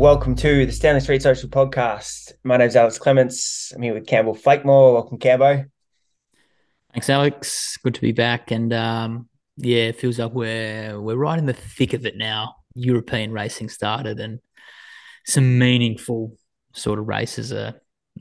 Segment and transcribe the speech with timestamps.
[0.00, 2.32] Welcome to the Stanley Street Social Podcast.
[2.42, 3.70] My name's Alex Clements.
[3.76, 4.94] I'm here with Campbell Flakemore.
[4.94, 5.66] Welcome, Cambo.
[6.94, 7.76] Thanks, Alex.
[7.84, 8.50] Good to be back.
[8.50, 9.28] And um,
[9.58, 12.54] yeah, it feels like we're we're right in the thick of it now.
[12.74, 14.40] European racing started, and
[15.26, 16.34] some meaningful
[16.72, 17.74] sort of races are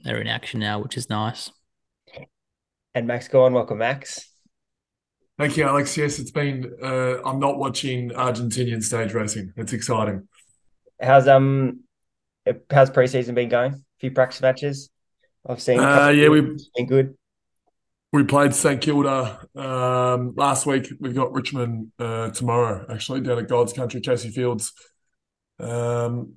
[0.05, 1.49] are in action now, which is nice.
[2.93, 4.29] And Max Gawn, welcome, Max.
[5.37, 5.95] Thank you, Alex.
[5.95, 6.73] Yes, it's been.
[6.83, 9.53] Uh, I'm not watching Argentinian stage racing.
[9.55, 10.27] It's exciting.
[11.01, 11.81] How's um
[12.69, 13.73] how's preseason been going?
[13.73, 14.89] A few practice matches.
[15.47, 15.79] I've seen.
[15.79, 17.15] Uh, yeah, we've been good.
[18.11, 20.91] We played St Kilda um, last week.
[20.99, 24.73] We've got Richmond uh, tomorrow, actually, down at God's Country, Casey Fields.
[25.59, 26.33] Um,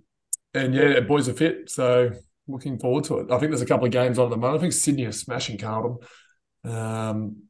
[0.53, 2.11] and yeah, boys are fit, so
[2.47, 3.31] looking forward to it.
[3.31, 4.59] I think there's a couple of games on at the moment.
[4.59, 5.97] I think Sydney are smashing Carlton.
[6.65, 7.45] Um,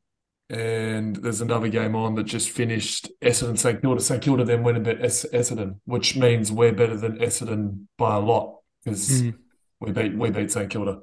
[0.53, 4.03] and there's another game on that just finished Essendon St Kilda.
[4.03, 8.17] St Kilda then went and beat es- Essendon, which means we're better than Essendon by
[8.17, 9.35] a lot because mm.
[9.81, 11.01] we beat we beat St Kilda.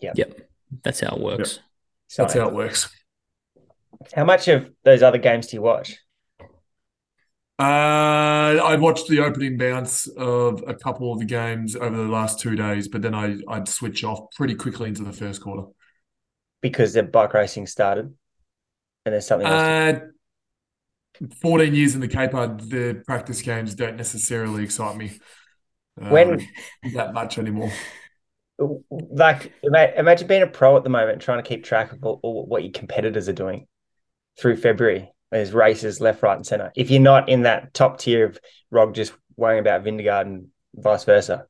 [0.00, 0.40] Yeah, yep,
[0.82, 1.54] that's how it works.
[1.56, 1.64] Yep.
[2.08, 2.90] So that's how it works.
[4.12, 5.96] How much of those other games do you watch?
[7.60, 12.40] Uh, I watched the opening bounce of a couple of the games over the last
[12.40, 15.68] two days, but then I I'd switch off pretty quickly into the first quarter
[16.60, 18.12] because the bike racing started
[19.04, 20.00] and there's something uh,
[21.40, 25.18] 14 years in the caper the practice games don't necessarily excite me
[26.00, 26.48] um, when
[26.94, 27.72] that much anymore.
[28.90, 32.72] Like imagine being a pro at the moment trying to keep track of what your
[32.72, 33.66] competitors are doing
[34.38, 35.12] through february.
[35.30, 36.72] There's races left right and center.
[36.74, 38.38] If you're not in that top tier of
[38.70, 41.46] rog just worrying about vingegaard and vice versa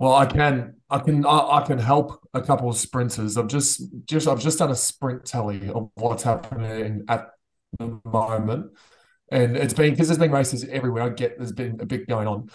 [0.00, 3.36] well, I can, I can, I, I, can help a couple of sprinters.
[3.36, 7.28] I've just, just, I've just done a sprint tally of what's happening at
[7.78, 8.72] the moment,
[9.30, 11.02] and it's been because there's been races everywhere.
[11.02, 12.48] I get there's been a bit going on,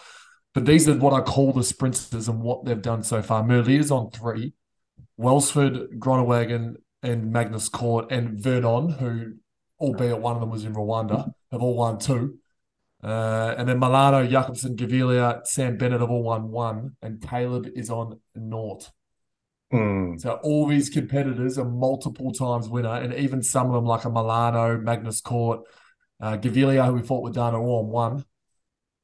[0.56, 3.44] but these are what I call the sprinters and what they've done so far.
[3.44, 4.54] Merlier's on three,
[5.16, 9.34] Welsford, Groenewegen, and Magnus Cort, and Vernon, who,
[9.80, 12.40] albeit one of them was in Rwanda, have all won two.
[13.06, 17.92] Uh, and then Milano, Jakobsen, Gaviria, Sam Bennett have all won one, and Caleb is
[17.92, 18.90] on naught.
[19.72, 20.20] Mm.
[20.20, 24.10] So all these competitors are multiple times winner, and even some of them like a
[24.10, 25.62] Milano, Magnus Cort,
[26.20, 28.26] uh, Gaviria, who we fought with done, are all on one.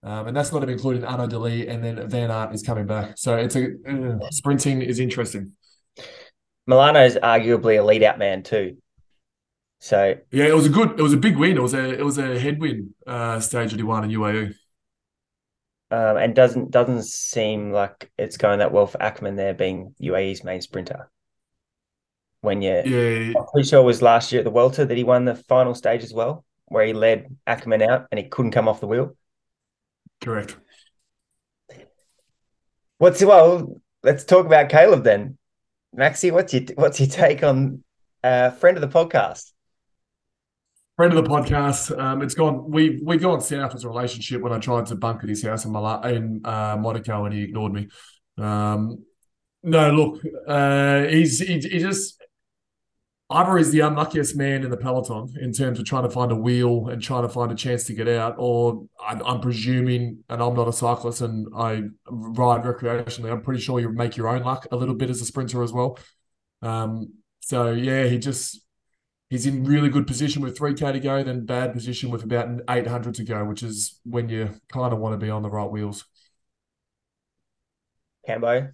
[0.01, 2.87] Um, and that's not even including Arnaud De Lie, and then Van Aert is coming
[2.87, 3.19] back.
[3.19, 5.51] So it's a uh, sprinting is interesting.
[6.65, 8.77] Milano is arguably a lead out man too.
[9.83, 11.57] So yeah, it was a good, it was a big win.
[11.57, 14.53] It was a it was a headwind uh, stage that he won in UAE.
[15.89, 20.43] Um, and doesn't doesn't seem like it's going that well for Ackermann there being UAE's
[20.43, 21.09] main sprinter.
[22.41, 25.03] When you, yeah, I'm pretty sure it was last year at the Welter that he
[25.03, 28.67] won the final stage as well, where he led Ackermann out and he couldn't come
[28.67, 29.15] off the wheel.
[30.21, 30.57] Correct.
[32.99, 33.81] What's well?
[34.03, 35.39] Let's talk about Caleb then,
[35.97, 36.31] Maxi.
[36.31, 37.83] What's your what's your take on
[38.23, 39.51] uh, friend of the podcast?
[41.01, 41.97] Friend of the podcast.
[41.99, 42.69] Um, it's gone.
[42.69, 45.65] We we gone south as a relationship when I tried to bunk at his house
[45.65, 47.87] in Mal- in uh, Monaco and he ignored me.
[48.37, 49.03] Um,
[49.63, 52.21] no, look, uh, he's he, he just
[53.31, 56.35] either is the unluckiest man in the peloton in terms of trying to find a
[56.35, 60.39] wheel and trying to find a chance to get out, or I'm, I'm presuming, and
[60.39, 61.81] I'm not a cyclist and I
[62.11, 63.31] ride recreationally.
[63.31, 65.73] I'm pretty sure you make your own luck a little bit as a sprinter as
[65.73, 65.97] well.
[66.61, 68.61] Um, so yeah, he just
[69.31, 73.15] he's in really good position with 3K to go, then bad position with about 800
[73.15, 76.05] to go, which is when you kind of want to be on the right wheels.
[78.27, 78.73] Cambo,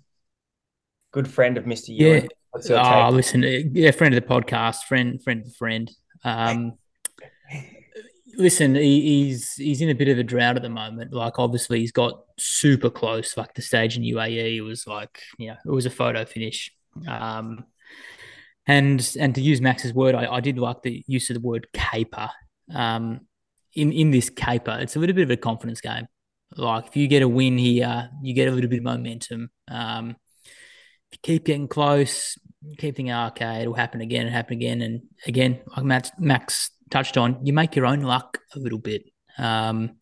[1.11, 1.89] good friend of Mr.
[1.89, 2.25] Yeah.
[2.55, 5.91] Oh, listen, yeah, friend of the podcast, friend, friend, friend.
[6.23, 6.73] Um,
[8.35, 11.13] listen, he, he's he's in a bit of a drought at the moment.
[11.13, 13.37] Like, obviously, he's got super close.
[13.37, 16.71] Like the stage in UAE it was like, you know, it was a photo finish.
[17.07, 17.65] Um,
[18.67, 21.67] and and to use Max's word, I, I did like the use of the word
[21.73, 22.29] caper.
[22.73, 23.21] Um,
[23.73, 26.07] in in this caper, it's a little bit of a confidence game.
[26.55, 29.49] Like if you get a win here, you get a little bit of momentum.
[29.69, 30.15] Um,
[31.23, 32.37] keep getting close,
[32.77, 35.59] keep thinking, oh, okay, it'll happen again and happen again and again.
[35.75, 39.03] Like Max, Max touched on, you make your own luck a little bit.
[39.37, 39.97] Um,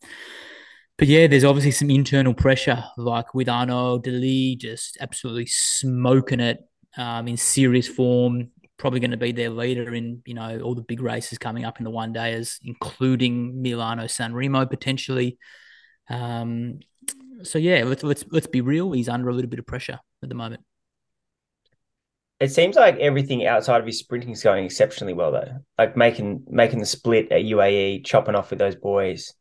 [0.97, 6.39] but yeah, there's obviously some internal pressure, like with Arnaud De Lie just absolutely smoking
[6.39, 6.59] it
[6.97, 10.81] um, in serious form probably going to be their leader in you know all the
[10.81, 15.37] big races coming up in the one days, including Milano San Remo potentially.
[16.09, 16.79] Um,
[17.43, 18.91] so yeah, let's let's let's be real.
[18.91, 20.63] He's under a little bit of pressure at the moment.
[22.39, 25.59] It seems like everything outside of his sprinting is going exceptionally well, though.
[25.77, 29.33] Like making making the split at UAE, chopping off with those boys.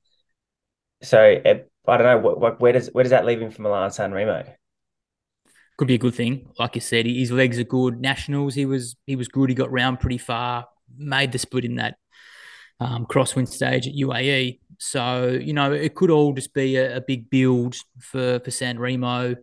[1.03, 3.63] So it, I don't know what, what where does where does that leave him for
[3.63, 4.45] Milan San Remo?
[5.77, 6.49] Could be a good thing.
[6.59, 8.01] Like you said, his legs are good.
[8.01, 9.49] Nationals, he was he was good.
[9.49, 10.67] He got round pretty far,
[10.97, 11.97] made the split in that
[12.79, 14.61] um, crosswind stage at UAE.
[14.79, 18.79] So you know, it could all just be a, a big build for for San
[18.79, 19.37] Remo.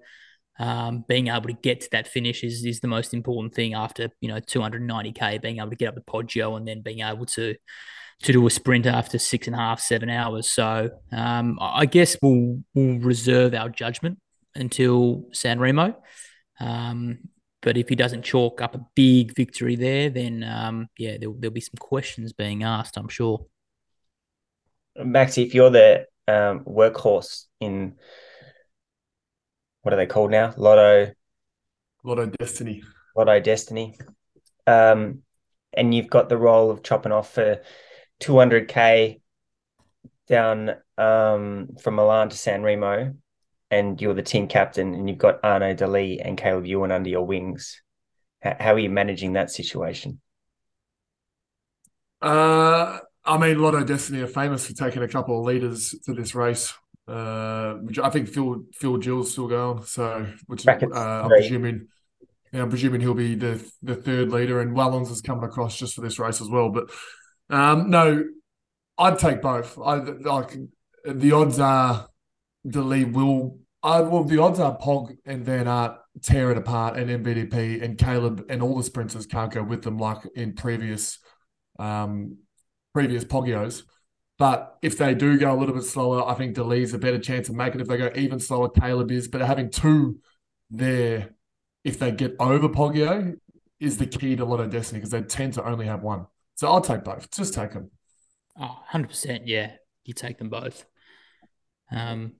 [0.60, 4.10] Um, being able to get to that finish is is the most important thing after
[4.22, 5.42] you know 290k.
[5.42, 7.56] Being able to get up the Poggio and then being able to
[8.24, 10.51] to do a sprint after six and a half, seven hours.
[10.51, 14.19] So um, I guess we'll we'll reserve our judgment
[14.56, 15.95] until San Remo.
[16.59, 17.19] Um,
[17.62, 21.53] but if he doesn't chalk up a big victory there, then um, yeah, there'll, there'll
[21.53, 22.98] be some questions being asked.
[22.98, 23.45] I'm sure.
[24.98, 27.95] Maxi, if you're the um, workhorse in
[29.81, 30.53] what are they called now?
[30.57, 31.12] Lotto,
[32.03, 32.83] Lotto Dstny,
[33.15, 34.00] Lotto Dstny,
[34.68, 35.24] um,
[35.74, 37.62] and you've got the role of chopping off for
[38.19, 39.21] 200k
[40.27, 43.15] down um, from Milan to San Remo,
[43.72, 47.26] and you're the team captain, and you've got Arno De and Caleb Ewan under your
[47.26, 47.82] wings.
[48.42, 50.20] How, are you managing that situation?
[52.22, 56.36] Uh, I mean, Lotto Dstny are famous for taking a couple of leaders to this
[56.36, 56.74] race,
[57.08, 59.84] uh, which I think Phil Phil Gill's still going.
[59.86, 61.88] So, which uh, I'm presuming,
[62.52, 65.96] yeah, I'm presuming he'll be the the third leader, and Wellens is coming across just
[65.96, 66.70] for this race as well.
[66.70, 66.90] But
[67.50, 68.26] um, no,
[68.98, 69.78] I'd take both.
[69.80, 70.58] I like
[71.06, 72.08] the odds are
[72.64, 73.61] lead will.
[73.83, 77.98] I well, the odds are Pog and Van Aert tear it apart, and MVDP and
[77.98, 81.19] Caleb and all the sprinters can't go with them like in previous
[81.80, 82.38] um
[82.94, 83.83] previous Poggios.
[84.38, 87.19] But if they do go a little bit slower, I think De Lie's a better
[87.19, 87.80] chance of making.
[87.80, 87.83] It.
[87.83, 89.28] If they go even slower, Caleb is.
[89.28, 90.19] But having two
[90.69, 91.36] there,
[91.84, 93.36] if they get over Poggio,
[93.80, 96.27] is the key to Lotto Dstny because they tend to only have one.
[96.56, 97.30] So I'll take both.
[97.31, 97.89] Just take them.
[98.60, 99.42] Oh, 100%.
[99.45, 99.74] Yeah.
[100.06, 100.86] You take them both.
[101.92, 102.34] Um,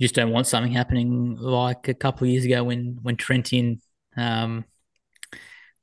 [0.00, 3.80] you just don't want something happening like a couple of years ago when when Trentin
[4.16, 4.64] um,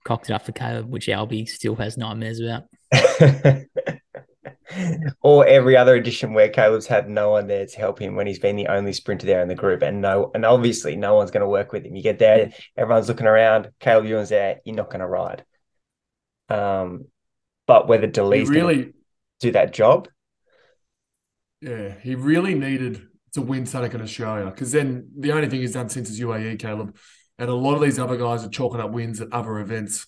[0.03, 2.63] cocked it up for Caleb, which Albie still has nightmares about.
[5.21, 8.39] or every other edition where Caleb's had no one there to help him when he's
[8.39, 11.41] been the only sprinter there in the group, and no, and obviously no one's going
[11.41, 11.95] to work with him.
[11.95, 13.69] You get there, everyone's looking around.
[13.79, 15.45] Caleb Ewan's there, you're not going to ride.
[16.49, 17.05] Um,
[17.67, 18.93] but whether De Lie's really
[19.41, 20.07] do that job.
[21.61, 25.73] Yeah, he really needed to win Sadek and Australia because then the only thing he's
[25.73, 26.95] done since is UAE, Caleb.
[27.39, 30.07] And a lot of these other guys are chalking up wins at other events,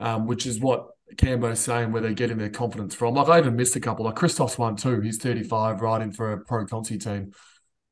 [0.00, 0.86] um, which is what
[1.16, 3.14] Cambo's saying where they're getting their confidence from.
[3.14, 4.04] Like I even missed a couple.
[4.04, 5.00] Like Kristoff's won too.
[5.00, 7.32] He's 35 riding for a pro Conti team.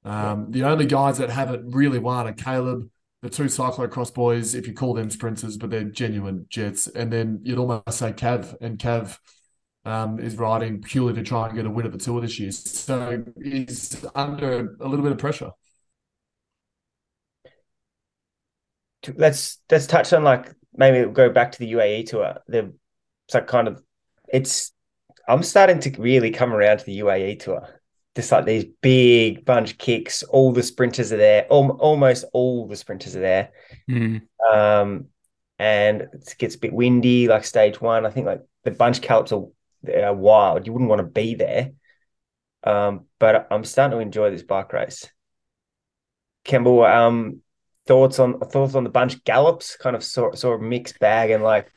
[0.04, 2.88] Um, the only guys that haven't really won are Caleb,
[3.22, 6.86] the two cyclocross boys, if you call them sprinters, but they're genuine jets.
[6.86, 9.18] And then you'd almost say Cav, and Cav
[9.86, 12.52] um, is riding purely to try and get a win at the tour this year.
[12.52, 15.50] So he's under a little bit of pressure.
[19.14, 22.34] Let's let's touch on like maybe we'll go back to the UAE tour.
[22.48, 22.74] The
[23.26, 23.80] it's like kind of
[24.28, 24.72] it's
[25.28, 27.68] I'm starting to really come around to the UAE tour
[28.16, 30.22] just like these big bunch kicks.
[30.22, 31.46] All the sprinters are there.
[31.52, 33.50] Al- almost all the sprinters are there.
[33.88, 34.22] Mm.
[34.50, 35.08] Um,
[35.58, 38.06] and it gets a bit windy, like stage one.
[38.06, 39.44] I think like the bunch gallops are,
[39.90, 40.66] are wild.
[40.66, 41.72] You wouldn't want to be there.
[42.64, 45.10] Um, but I'm starting to enjoy this bike race.
[46.44, 47.40] Campbell, um,
[47.86, 49.76] thoughts on thoughts on the bunch gallops?
[49.76, 51.70] Kind of sort sort of mixed bag, and like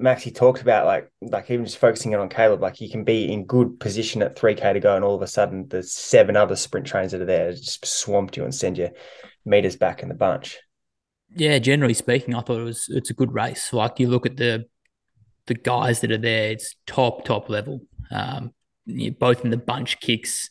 [0.00, 3.32] Maxi talked about like like even just focusing it on Caleb, like he can be
[3.32, 6.56] in good position at 3K to go, and all of a sudden the seven other
[6.56, 8.90] sprint trains that are there just swamped you and send you
[9.44, 10.58] meters back in the bunch.
[11.34, 13.72] Yeah, generally speaking, I thought it was it's a good race.
[13.72, 14.66] Like you look at the
[15.46, 17.82] the guys that are there, it's top, top level.
[18.10, 18.52] Um,
[19.18, 20.48] both in the bunch kicks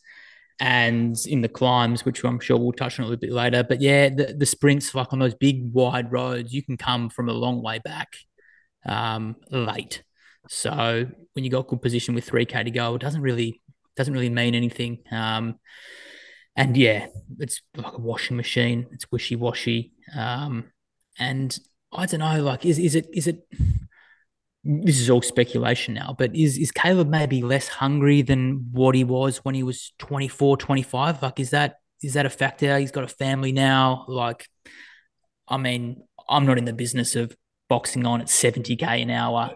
[0.59, 3.63] and in the climbs, which I'm sure we'll touch on a little bit later.
[3.63, 7.29] But yeah, the, the sprints, like on those big wide roads, you can come from
[7.29, 8.09] a long way back
[8.85, 10.03] um, late.
[10.47, 13.61] So when you got good position with 3K to go, it doesn't really
[13.95, 14.99] doesn't really mean anything.
[15.11, 15.59] Um,
[16.55, 17.07] and yeah,
[17.39, 18.87] it's like a washing machine.
[18.91, 19.91] It's wishy washy.
[20.15, 20.71] Um,
[21.17, 21.57] and
[21.91, 23.47] I don't know, like, is is it is it?
[24.65, 29.03] This is all speculation now, but is is Caleb maybe less hungry than what he
[29.03, 31.21] was when he was 24, 25?
[31.21, 32.77] Like, is that is that a factor?
[32.79, 34.05] He's got a family now.
[34.07, 34.47] Like,
[35.47, 37.35] I mean, I'm not in the business of
[37.69, 39.51] boxing on at 70k an hour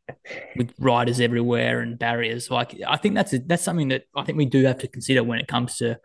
[0.56, 2.50] with riders everywhere and barriers.
[2.50, 5.22] Like I think that's a, that's something that I think we do have to consider
[5.24, 5.98] when it comes to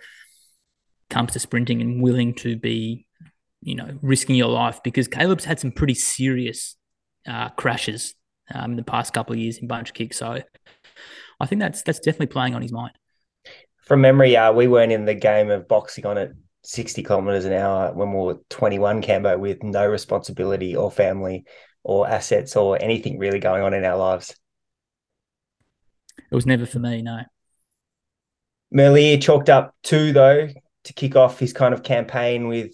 [1.10, 3.06] comes to sprinting and willing to be,
[3.62, 6.76] you know, risking your life because Caleb's had some pretty serious
[7.28, 8.16] uh, crashes
[8.54, 10.14] um, in the past couple of years in bunch kick.
[10.14, 10.40] So
[11.40, 12.94] I think that's that's definitely playing on his mind.
[13.86, 16.32] From memory, uh, we weren't in the game of boxing on it
[16.64, 21.46] 60 kilometers an hour when we were 21 Cambo with no responsibility or family
[21.84, 24.36] or assets or anything really going on in our lives.
[26.32, 27.22] It was never for me, no.
[28.74, 30.48] Merlier chalked up two though
[30.84, 32.74] to kick off his kind of campaign with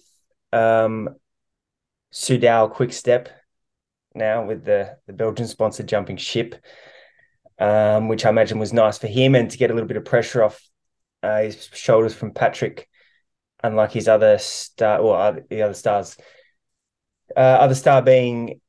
[0.52, 1.08] um
[2.12, 3.28] Soudal Quick Step
[4.16, 6.54] now with the the Belgian sponsor jumping ship,
[7.58, 10.04] um, which I imagine was nice for him and to get a little bit of
[10.04, 10.60] pressure off
[11.22, 12.88] uh, his shoulders from Patrick,
[13.62, 16.16] unlike his other star or the other stars.
[17.36, 18.60] Uh, other star being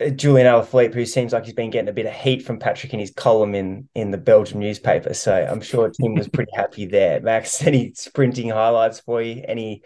[0.00, 2.92] uh, Julian Alaphilippe, who seems like he's been getting a bit of heat from Patrick
[2.92, 5.14] in his column in in the Belgian newspaper.
[5.14, 7.20] So I'm sure Tim was pretty happy there.
[7.20, 9.42] Max, any sprinting highlights for you?
[9.46, 9.82] Any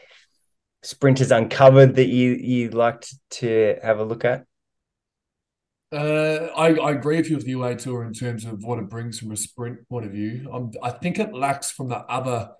[0.82, 4.44] sprinters uncovered that you you liked to have a look at?
[5.90, 8.90] Uh, I, I agree with you with the UA Tour in terms of what it
[8.90, 10.48] brings from a sprint point of view.
[10.52, 12.50] Um, I think it lacks from the other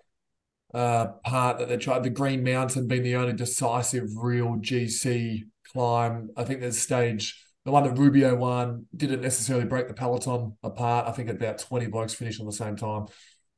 [0.75, 6.30] uh, part that they tried, the Green Mountain being the only decisive real GC climb.
[6.37, 11.06] I think there's stage, the one that Rubio won didn't necessarily break the peloton apart.
[11.06, 13.06] I think about 20 blokes finished on the same time.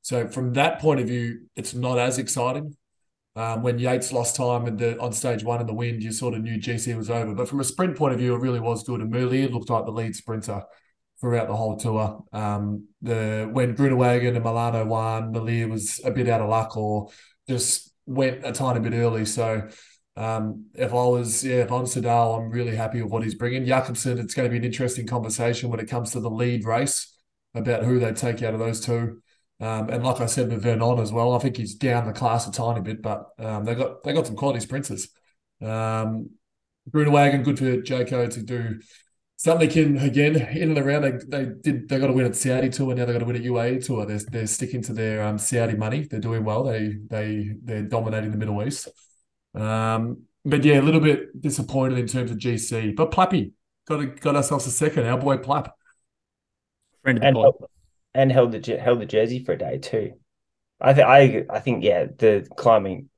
[0.03, 2.77] So from that point of view, it's not as exciting.
[3.37, 6.35] Um, when Yates lost time in the, on stage one in the wind, you sort
[6.35, 7.35] of knew GC was over.
[7.35, 9.01] But from a sprint point of view, it really was good.
[9.01, 10.63] And Merlier looked like the lead sprinter
[11.21, 12.25] throughout the whole tour.
[12.33, 17.11] Um, the when Groenewegen and Milano won, Merlier was a bit out of luck or
[17.49, 19.25] just went a tiny bit early.
[19.25, 19.69] So
[20.17, 23.65] um, if I was, yeah, if I'm Soudal, I'm really happy with what he's bringing.
[23.65, 27.17] Jakobsen, it's going to be an interesting conversation when it comes to the lead race
[27.55, 29.23] about who they take out of those two.
[29.61, 32.47] Um, and like I said with Vernon as well, I think he's down the class
[32.47, 35.09] a tiny bit, but um, they got they got some quality sprinters.
[35.61, 36.31] Um,
[36.91, 38.81] Groenewegen, good for Jayco to do
[39.41, 41.03] something can again in and around.
[41.03, 43.25] They they did they got to win at Saudi tour, and now they got to
[43.25, 44.07] win at UAE tour.
[44.07, 46.05] They're they're sticking to their um, Saudi money.
[46.05, 46.65] They're doing well.
[46.65, 48.89] They they they're dominating the Middle East.
[49.55, 52.95] Um, but yeah, a little bit disappointed in terms of GC.
[52.97, 53.53] But Plappy
[53.87, 55.07] got got ourselves a second.
[55.07, 55.71] Our boy Plapp.
[57.03, 57.70] Friend of the and pod.
[58.13, 60.15] And held the held the jersey for a day too.
[60.81, 63.09] I think I I think yeah, the climbing,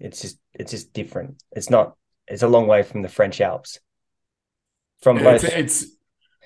[0.00, 1.42] it's just it's just different.
[1.52, 1.96] It's not.
[2.26, 3.78] It's a long way from the French Alps.
[5.02, 5.86] From both, it's, it's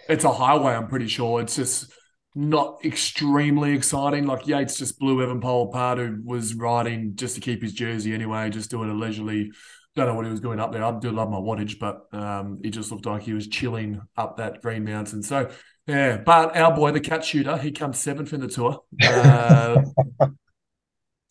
[0.08, 0.72] it's a highway.
[0.72, 1.40] I'm pretty sure.
[1.40, 1.92] It's just
[2.34, 4.26] not extremely exciting.
[4.26, 8.50] Like Yates just blew Evenepoel apart, who was riding just to keep his jersey anyway,
[8.50, 9.52] just doing it leisurely.
[9.94, 10.82] Don't know what he was doing up there.
[10.82, 14.38] I do love my wattage, but um, he just looked like he was chilling up
[14.38, 15.22] that Green Mountain.
[15.22, 15.50] So
[15.86, 18.82] yeah, but our boy, the cat shooter, he comes seventh in the tour.
[19.02, 19.82] Uh,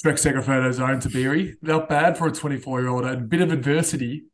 [0.01, 1.55] Trek Segafredo's own Tiberi.
[1.61, 3.05] Not bad for a 24 year old.
[3.05, 4.25] A bit of adversity.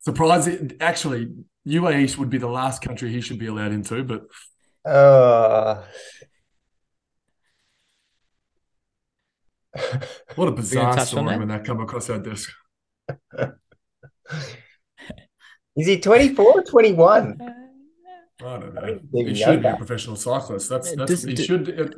[0.00, 0.72] Surprising.
[0.80, 1.30] Actually,
[1.66, 4.26] UAE would be the last country he should be allowed into, but
[4.84, 5.82] uh,
[10.34, 11.38] what a bizarre story that?
[11.38, 12.50] when that come across our desk.
[15.76, 17.59] is he 24 or 21?
[18.44, 18.98] I don't know.
[19.14, 20.68] Even He should be a professional cyclist.
[20.68, 21.68] That's that's does- he do- should.
[21.68, 21.94] It,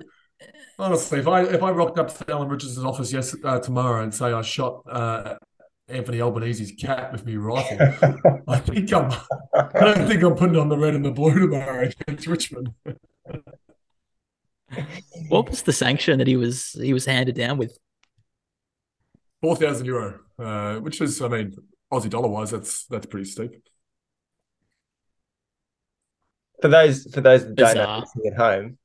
[0.78, 4.12] honestly, if I if I rocked up to Alan Richardson's office yes uh, tomorrow and
[4.14, 5.36] say I shot uh,
[5.88, 7.78] Anthony Albanese's cat with me rifle,
[8.48, 9.12] I think I'm.
[9.54, 12.70] I don't think I'm putting on the red and the blue tomorrow against Richmond.
[15.28, 17.78] What was the sanction that he was he was handed down with?
[19.42, 21.52] Four thousand euro, uh, which is, I mean,
[21.92, 23.50] Aussie dollar wise, that's that's pretty steep.
[26.62, 28.00] For those for those that don't know Bizarre.
[28.00, 28.78] listening at home,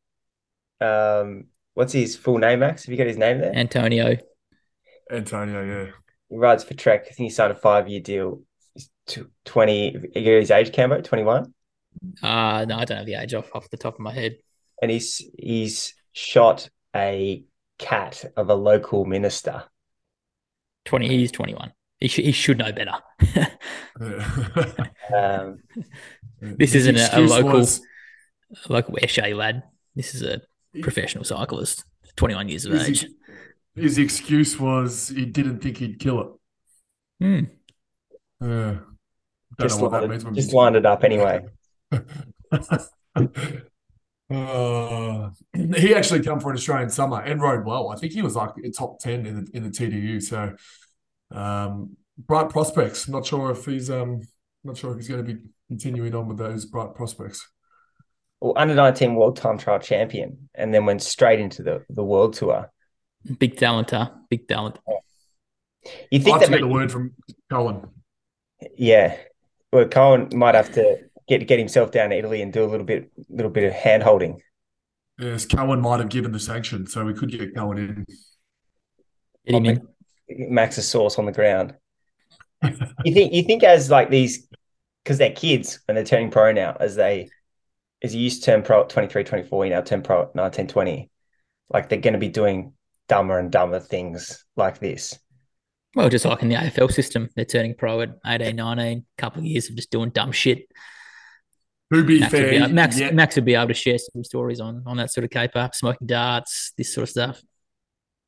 [0.81, 2.83] um, what's his full name, Max?
[2.85, 3.55] Have you got his name there?
[3.55, 4.17] Antonio.
[5.09, 5.91] Antonio, yeah.
[6.29, 7.03] He rides for Trek.
[7.03, 8.41] I think he signed a five year deal.
[8.73, 11.53] He's tw- 20, you get his age, Cambo, 21.
[12.21, 14.37] Uh no, I don't have the age off off the top of my head.
[14.81, 17.43] And he's he's shot a
[17.79, 19.63] cat of a local minister.
[20.85, 21.07] Twenty.
[21.07, 21.71] He's twenty one.
[21.99, 22.93] He should he should know better.
[25.13, 25.59] Um,
[26.39, 27.81] This His isn't a- a local- was-
[28.69, 29.63] like Eshay lad.
[29.95, 30.41] This is a
[30.81, 31.83] professional cyclist.
[32.15, 33.07] Twenty one years of his, age.
[33.75, 36.27] his excuse was he didn't think he'd kill it.
[37.19, 37.43] Hmm.
[38.45, 38.77] Yeah.
[39.57, 40.35] Don't just know what that lined, means.
[40.37, 41.41] just lined it up anyway.
[44.29, 45.29] Uh,
[45.77, 47.89] he actually come for an Australian summer and rode well.
[47.91, 50.21] I think he was like top ten in the in the TDU.
[50.21, 50.53] So
[51.31, 53.07] um, bright prospects.
[53.07, 54.21] Not sure if he's um
[54.63, 57.47] not sure if he's going to be continuing on with those bright prospects.
[58.39, 62.33] Well, under 19 world time trial champion, and then went straight into the, the world
[62.33, 62.71] tour.
[63.39, 64.11] Big talent, huh?
[64.29, 64.77] Big talent.
[66.11, 67.13] You think have that to get a word from
[67.49, 67.87] Cohen.
[68.77, 69.17] Yeah.
[69.71, 72.85] Well, Cohen might have to get get himself down to Italy and do a little
[72.85, 74.41] bit little bit of hand holding.
[75.17, 78.05] Yes, Cohen might have given the sanction, so we could get Cohen
[79.45, 79.87] in.
[80.29, 81.75] Max's sauce on the ground.
[83.05, 84.47] you think you think as like these
[85.03, 87.29] because they're kids when they're turning pro now, as they
[88.03, 90.67] as you used to turn pro at 23, 24, you now turn pro at 19,
[90.67, 91.09] 20,
[91.69, 92.73] like they're gonna be doing
[93.07, 95.17] dumber and dumber things like this.
[95.95, 99.39] Well, just like in the AFL system, they're turning pro at 18, 19, a couple
[99.39, 100.67] of years of just doing dumb shit.
[101.93, 104.23] To be Max fair, would be, Max, yeah, Max would be able to share some
[104.23, 107.41] stories on on that sort of caper, smoking darts, this sort of stuff.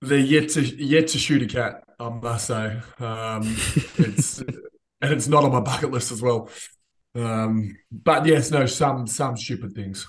[0.02, 1.84] They're yet to yet to shoot a cat.
[2.00, 3.42] I must say, um,
[3.98, 6.50] it's and it's not on my bucket list as well.
[7.16, 10.08] Um, but yes, no, some some stupid things.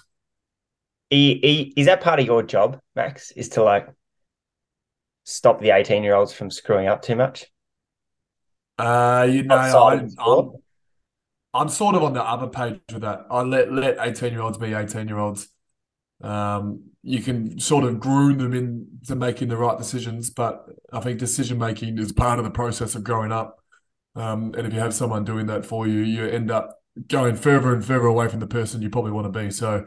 [1.09, 3.33] He, he, is that part of your job, Max?
[3.33, 3.89] Is to like
[5.25, 7.47] stop the 18 year olds from screwing up too much?
[8.79, 10.07] Uh, you know, I.
[10.19, 10.53] I'm
[11.53, 13.27] I'm sort of on the other page with that.
[13.31, 15.49] I let let eighteen year olds be eighteen year olds.
[16.23, 21.19] Um, you can sort of groom them into making the right decisions, but I think
[21.19, 23.59] decision making is part of the process of growing up.
[24.15, 27.73] Um, and if you have someone doing that for you, you end up going further
[27.73, 29.51] and further away from the person you probably want to be.
[29.51, 29.87] So,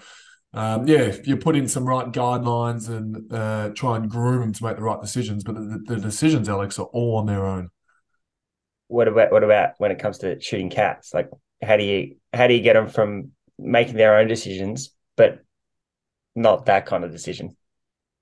[0.54, 4.54] um, yeah, if you put in some right guidelines and uh, try and groom them
[4.54, 7.70] to make the right decisions, but the, the decisions, Alex, are all on their own.
[8.88, 11.13] What about what about when it comes to shooting cats?
[11.13, 11.30] Like,
[11.62, 15.44] how do you how do you get them from making their own decisions, but
[16.36, 17.56] not that kind of decision?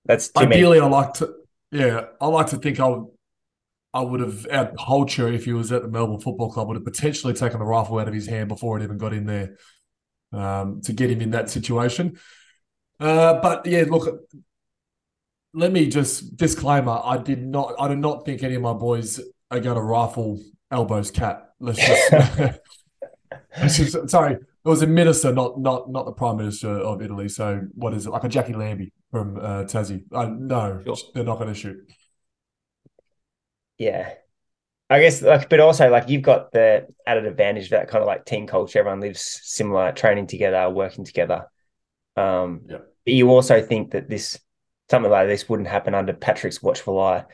[0.06, 0.56] That's too many.
[0.56, 1.34] Ideally, I like to,
[1.72, 3.08] yeah, I like to think I would,
[3.94, 6.86] I would have our culture if he was at the Melbourne Football Club would have
[6.86, 9.58] potentially taken the rifle out of his hand before it even got in there,
[10.32, 12.18] um, to get him in that situation.
[13.00, 14.28] Uh, but yeah, look,
[15.54, 19.20] let me just disclaimer: I did not, I did not think any of my boys
[19.50, 20.42] are going to rifle
[20.72, 21.50] elbows cat.
[21.60, 22.12] Let's just,
[23.60, 24.38] let's just sorry.
[24.64, 27.30] It was a minister, not not not the prime minister of Italy.
[27.30, 30.04] So what is it like a Jacqui Lambie from uh, Tassie?
[30.14, 30.96] Uh, no, Sure.
[31.16, 31.78] they're not going to shoot.
[33.78, 34.14] Yeah.
[34.90, 38.08] I guess like but also like you've got the added advantage of that kind of
[38.08, 38.80] like team culture.
[38.80, 41.46] Everyone lives similar, training together, working together.
[42.16, 42.78] Um Yeah.
[43.06, 44.40] but you also think that this
[44.90, 47.26] something like this wouldn't happen under Patrick's watchful eye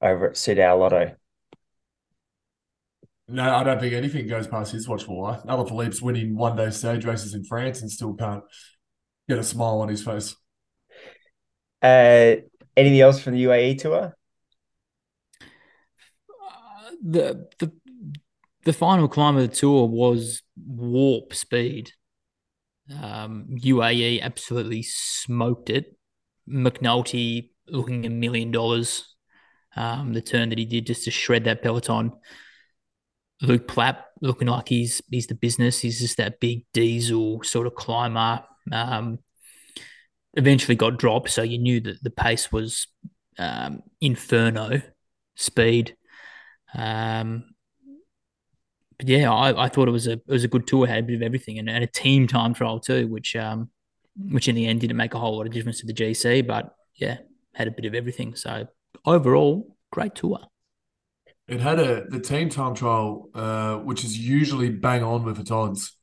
[0.00, 1.16] over at Soudal Lotto.
[3.30, 5.38] No, I don't think anything goes past his watchful eye.
[5.46, 8.42] Alaphilippe's winning one day stage races in France and still can't
[9.28, 10.34] get a smile on his face.
[11.82, 12.36] Uh
[12.76, 14.16] anything else from the UAE tour?
[16.28, 17.72] Uh, the the
[18.64, 21.92] the final climb of the tour was warp speed.
[22.90, 25.96] Um, UAE absolutely smoked it.
[26.48, 29.14] McNulty looking a million dollars.
[29.76, 32.12] Um, the turn that he did just to shred that peloton.
[33.42, 35.80] Luke Plapp looking like he's he's the business.
[35.80, 38.44] He's just that big diesel sort of climber.
[38.70, 39.18] Um,
[40.34, 42.86] eventually got dropped, so you knew that the pace was
[43.38, 44.82] um, inferno
[45.34, 45.96] speed.
[46.74, 47.54] Um,
[48.98, 51.06] but yeah, I, I thought it was a it was a good tour, had a
[51.06, 53.70] bit of everything, and, and a team time trial too, which um,
[54.30, 56.74] which in the end didn't make a whole lot of difference to the GC, but
[56.94, 57.18] yeah,
[57.54, 58.34] had a bit of everything.
[58.34, 58.68] So
[59.06, 60.49] overall, great tour.
[61.50, 65.50] It had a the team time trial, uh, which is usually bang on with its
[65.50, 65.96] odds.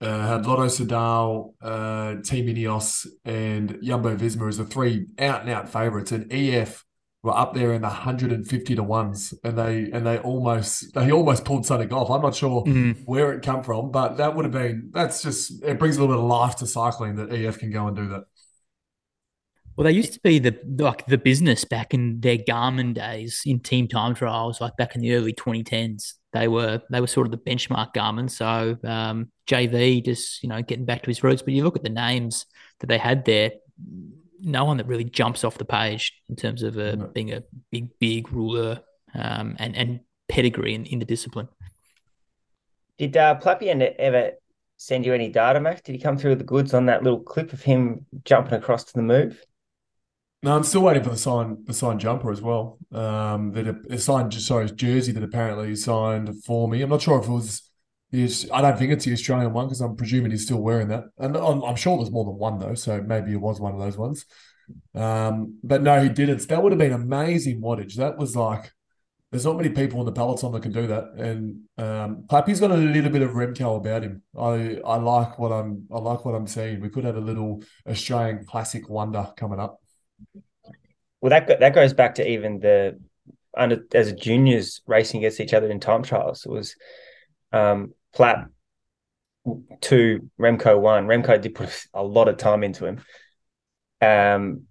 [0.00, 5.50] Uh, had Lotto Sedal, uh, Team Ineos, and Jumbo Visma as the three out and
[5.50, 6.84] out favourites, and EF
[7.22, 10.92] were up there in the hundred and fifty to ones, and they and they almost
[10.94, 12.10] they almost pulled something off.
[12.10, 13.04] I'm not sure Mm.
[13.04, 16.16] where it come from, but that would have been that's just it brings a little
[16.16, 18.22] bit of life to cycling that EF can go and do that.
[19.76, 23.60] Well, they used to be the like the business back in their Garmin days in
[23.60, 26.14] team time trials, like back in the early 2010s.
[26.32, 28.30] They were they were sort of the benchmark Garmin.
[28.30, 31.42] So um, JV just you know getting back to his roots.
[31.42, 32.46] But you look at the names
[32.80, 33.52] that they had there,
[34.40, 37.06] no one that really jumps off the page in terms of uh, No.
[37.06, 38.80] being a big big ruler
[39.14, 41.48] um, and and pedigree in, in the discipline.
[42.98, 44.32] Did uh, Plapian ever
[44.76, 45.80] send you any data, Max?
[45.80, 48.84] Did he come through with the goods on that little clip of him jumping across
[48.84, 49.42] to the move?
[50.42, 52.78] No, I'm still waiting for the sign the signed jumper as well.
[52.90, 56.82] Um, that a, signed sorry jersey that apparently he signed for me.
[56.82, 57.62] I'm not sure if it was
[58.10, 61.04] the I don't think it's the Australian one because I'm presuming he's still wearing that,
[61.18, 62.74] and I'm, I'm sure there's more than one though.
[62.74, 64.26] So maybe it was one of those ones.
[64.94, 66.48] Um, but no, he didn't.
[66.48, 67.96] That would have been amazing wattage.
[67.96, 68.72] That was like
[69.30, 72.72] there's not many people in the peloton that can do that, and um, Plappy's got
[72.72, 74.22] a little bit of Remco about him.
[74.38, 76.80] I I like what I'm I like what I'm seeing.
[76.80, 79.81] We could have a little Australian classic wonder coming up.
[81.20, 82.98] Well, that that goes back to even the
[83.56, 86.44] under as juniors racing against each other in time trials.
[86.44, 86.76] It was
[87.52, 88.48] um, Plapp
[89.80, 91.06] two, Remco one.
[91.06, 93.00] Remco did put a lot of time into him.
[94.00, 94.62] Um,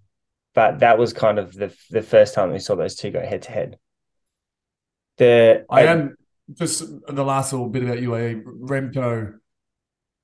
[0.54, 3.42] but that was kind of the the first time we saw those two go head
[3.42, 3.78] to head.
[5.16, 6.16] The I am
[6.52, 8.42] just the last little bit about UAE.
[8.44, 9.34] Remco,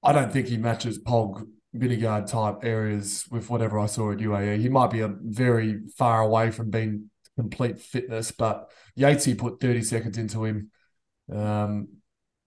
[0.02, 4.60] I don't think he matches Pog Vingegaard type areas with whatever I saw at UAE.
[4.60, 9.82] He might be a very far away from being complete fitness, but Yatesy put 30
[9.82, 10.70] seconds into him.
[11.32, 11.88] Um,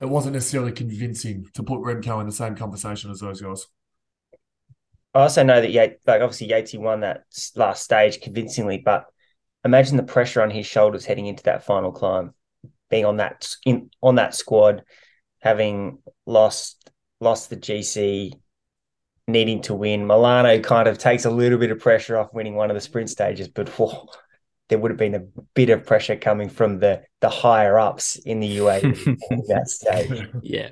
[0.01, 3.67] it wasn't necessarily convincing to put Remco in the same conversation as those guys.
[5.13, 7.23] I also know that Yates, like obviously Yatesy won that
[7.55, 9.05] last stage convincingly, but
[9.63, 12.33] imagine the pressure on his shoulders heading into that final climb,
[12.89, 14.83] being on that in on that squad,
[15.39, 18.33] having lost lost the GC,
[19.27, 20.07] needing to win.
[20.07, 23.09] Milano kind of takes a little bit of pressure off winning one of the sprint
[23.09, 24.07] stages, but whoa,
[24.69, 28.39] there would have been a bit of pressure coming from the the higher ups in
[28.39, 28.81] the UA
[29.47, 30.29] that stage.
[30.41, 30.69] Yeah,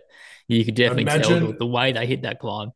[0.48, 2.72] you could definitely Imagine, tell the, the way they hit that climb.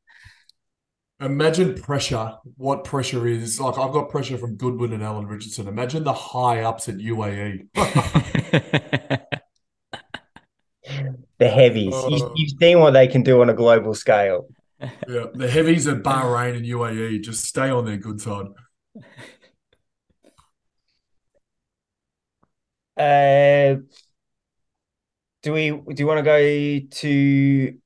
[1.19, 2.37] Imagine pressure.
[2.57, 3.77] What pressure is like?
[3.77, 5.67] I've got pressure from Goodwin and Alan Richardson.
[5.67, 7.67] Imagine the high ups at UAE.
[11.39, 11.93] the heavies.
[11.93, 14.47] Uh, you, you've seen what they can do on a global scale.
[15.07, 18.47] Yeah, the heavies at Bahrain and UAE just stay on their good side.
[22.97, 23.81] Uh,
[25.41, 27.77] do we do you want to go to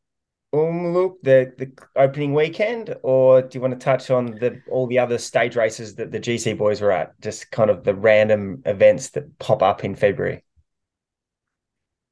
[0.54, 5.00] Omloop, the the opening weekend, or do you want to touch on the all the
[5.00, 7.20] other stage races that the GC boys were at?
[7.22, 10.44] Just kind of the random events that pop up in February.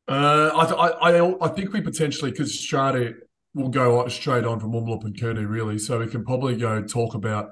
[0.07, 3.15] Uh, I, I I think we potentially because Strade
[3.55, 5.79] will go straight on from Omloop and Kuurne, really.
[5.79, 7.51] So we can probably go talk about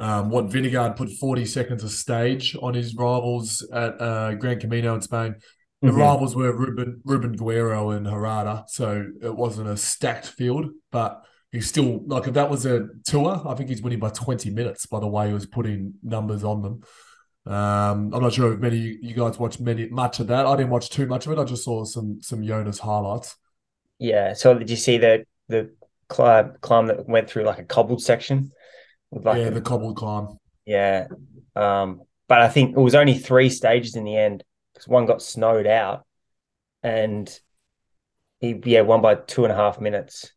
[0.00, 4.94] um, what Vingegaard put 40 seconds a stage on his rivals at uh, Gran Camino
[4.94, 5.36] in Spain.
[5.80, 5.98] The mm-hmm.
[5.98, 11.22] rivals were Ruben Ruben Guerreiro and Herrada, so it wasn't a stacked field, but
[11.52, 14.86] he's still like if that was a tour, I think he's winning by 20 minutes
[14.86, 16.82] by the way he was putting numbers on them.
[17.46, 20.46] Um, I'm not sure if many you guys watched many much of that.
[20.46, 21.38] I didn't watch too much of it.
[21.38, 23.36] I just saw some some Jonas highlights.
[23.98, 24.34] Yeah.
[24.34, 25.72] So did you see the the
[26.08, 28.52] climb climb that went through like a cobbled section?
[29.10, 30.38] Like yeah, the cobbled climb.
[30.64, 31.08] Yeah.
[31.56, 35.22] Um, but I think it was only three stages in the end because one got
[35.22, 36.06] snowed out,
[36.82, 37.28] and
[38.38, 40.32] he yeah won by two and a half minutes,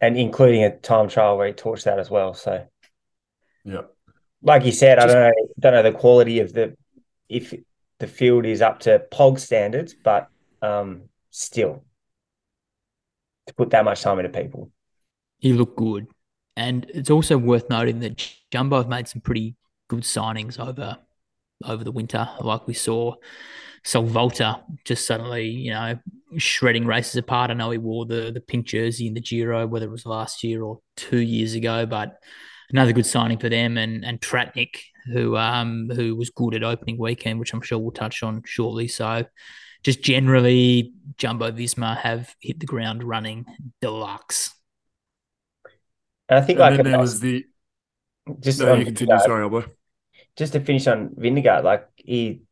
[0.00, 2.34] and including a time trial where he torched that as well.
[2.34, 2.66] So
[3.64, 3.82] yeah,
[4.42, 6.76] like you said, Just, I don't know don't know the quality of the
[7.28, 7.54] if
[7.98, 10.28] the field is up to Pog standards, but
[10.62, 11.85] um, still
[13.46, 14.70] to put that much time into people.
[15.38, 16.06] He looked good.
[16.56, 19.56] And it's also worth noting that Jumbo have made some pretty
[19.88, 20.98] good signings over
[21.64, 22.28] over the winter.
[22.40, 23.14] Like we saw
[23.84, 25.98] Sol Volta just suddenly, you know,
[26.38, 27.50] shredding races apart.
[27.50, 30.42] I know he wore the the pink jersey in the Giro, whether it was last
[30.42, 32.18] year or two years ago, but
[32.70, 33.76] another good signing for them.
[33.76, 34.80] And and Tratnik,
[35.12, 38.88] who um who was good at opening weekend, which I'm sure we'll touch on shortly.
[38.88, 39.26] So
[39.86, 43.46] just generally, Jumbo Visma have hit the ground running
[43.80, 44.52] deluxe.
[46.28, 47.44] And I think and like there was the
[48.40, 49.16] just no, you continue.
[49.20, 49.64] Sorry, Albo
[50.36, 52.42] just to finish on Vingegaard, like he,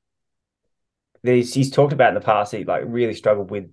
[1.24, 3.68] he's talked about in the past, he like really struggled with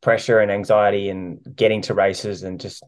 [0.00, 2.84] pressure and anxiety and getting to races and just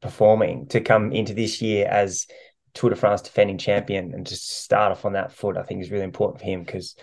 [0.00, 2.28] performing to come into this year as
[2.72, 5.56] Tour de France defending champion and just start off on that foot.
[5.56, 6.94] I think is really important for him because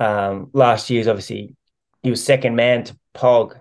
[0.00, 1.54] um, last year's obviously
[2.04, 3.58] he was second man to Pog,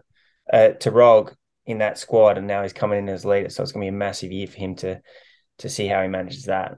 [0.51, 1.33] uh, to Rog
[1.65, 3.49] in that squad, and now he's coming in as leader.
[3.49, 5.01] So it's going to be a massive year for him to
[5.59, 6.77] to see how he manages that.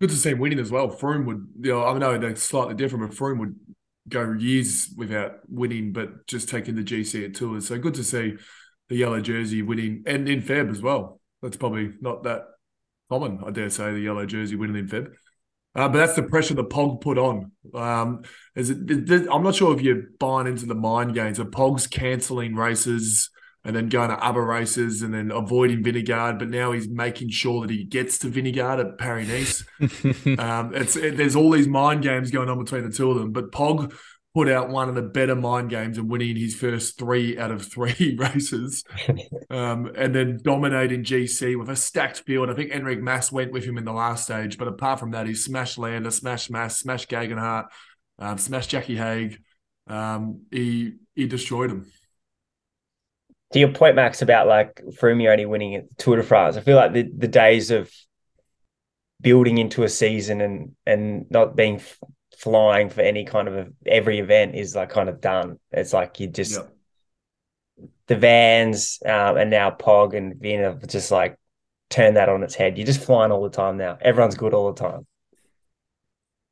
[0.00, 0.88] Good to see him winning as well.
[0.88, 3.56] Froome would, you know, I know they're slightly different, but Froome would
[4.08, 7.68] go years without winning, but just taking the GC at tours.
[7.68, 8.34] So good to see
[8.88, 11.20] the yellow jersey winning and in Feb as well.
[11.40, 12.42] That's probably not that
[13.08, 15.14] common, I dare say, the yellow jersey winning in Feb.
[15.76, 17.52] Uh, but that's the pressure that Pog put on.
[17.74, 18.22] Um,
[18.54, 22.54] is it, I'm not sure if you're buying into the mind games of Pog's cancelling
[22.54, 23.28] races
[23.62, 26.38] and then going to other races and then avoiding Vingegaard.
[26.38, 29.64] But now he's making sure that he gets to Vingegaard at Paris Nice.
[30.38, 33.32] um, it's it, there's all these mind games going on between the two of them.
[33.32, 33.92] But Pog
[34.36, 37.64] put out one of the better mind games and winning his first three out of
[37.64, 38.84] three races,
[39.48, 42.50] um, and then dominating GC with a stacked field.
[42.50, 45.26] I think Enric Mas went with him in the last stage, but apart from that,
[45.26, 47.64] he smashed Landa, smashed Mas, smashed Geoghegan,
[48.18, 49.40] um, smashed Jackie Haig.
[49.86, 51.90] Um, he he destroyed him
[53.54, 56.76] to your point, Max, about like Froome only winning at Tour de France, I feel
[56.76, 57.90] like the, the days of
[59.22, 61.80] building into a season and and not being
[62.36, 65.58] flying for any kind of a, every event is like kind of done.
[65.70, 66.72] It's like you just yep.
[68.06, 71.36] the Vans um, and now Pog and Vina just like
[71.88, 72.76] turn that on its head.
[72.76, 73.98] You're just flying all the time now.
[74.00, 75.06] Everyone's good all the time.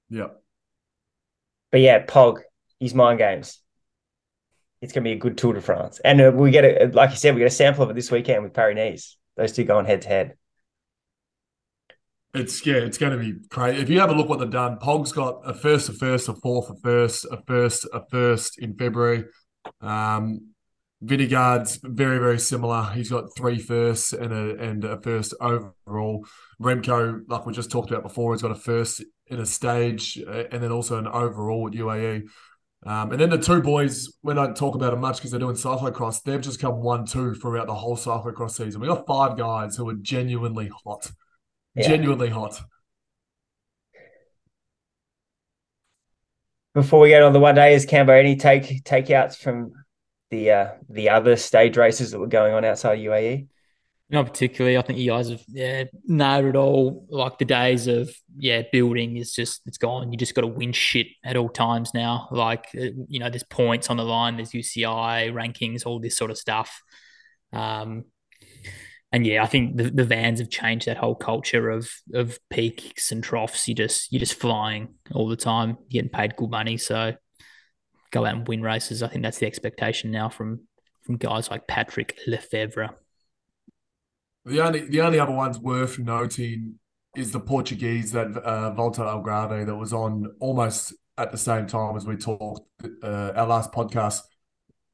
[0.09, 0.29] Yeah.
[1.70, 2.40] But yeah, Pog,
[2.79, 3.61] his mind games.
[4.81, 5.99] It's going to be a good Tour de France.
[6.05, 8.11] And uh, we get a, like you said, we get a sample of it this
[8.11, 10.35] weekend with Paris Those two going head to head.
[12.35, 13.81] It's yeah, it's going to be crazy.
[13.81, 16.35] If you have a look what they've done, Pog's got a first, a first, a
[16.35, 19.25] fourth, a first, a first, a first in February.
[19.81, 20.49] Um,
[21.05, 22.90] Vingegaard's very, very similar.
[22.94, 26.27] He's got three firsts and a and a first overall.
[26.61, 30.44] Remco, like we just talked about before, he's got a first in a stage uh,
[30.51, 32.25] and then also an overall at UAE.
[32.87, 35.57] Um, and then the two boys, we don't talk about them much because they're doing
[35.57, 36.23] cyclocross.
[36.23, 38.81] They've just come one, two throughout the whole cyclocross season.
[38.81, 41.11] We got five guys who are genuinely hot,
[41.74, 41.88] yeah.
[41.88, 42.60] genuinely hot.
[46.74, 49.72] Before we get on the one day, is Cambo any take takeouts from
[50.30, 53.46] the uh, the other stage races that were going on outside UAE?
[54.10, 54.76] Not particularly.
[54.76, 57.06] I think you guys have yeah nailed it all.
[57.08, 60.12] Like the days of yeah building is just it's gone.
[60.12, 62.28] You just got to win shit at all times now.
[62.30, 64.37] Like uh, you know, there's points on the line.
[64.37, 66.82] There's UCI rankings, all this sort of stuff.
[67.52, 68.04] Um,
[69.14, 73.12] and yeah, I think the, the vans have changed that whole culture of of peaks
[73.12, 73.68] and troughs.
[73.68, 76.77] You just you're just flying all the time, getting paid good money.
[76.79, 77.14] So
[78.11, 79.05] go out and win races.
[79.05, 80.66] I think that's the expectation now from
[81.05, 82.90] from guys like Patrick Lefevere.
[84.46, 86.81] The only the only other ones worth noting
[87.14, 91.96] is the Portuguese that uh, Volta Algarve that was on almost at the same time
[91.96, 92.68] as we talked
[93.05, 94.22] uh, our last podcast,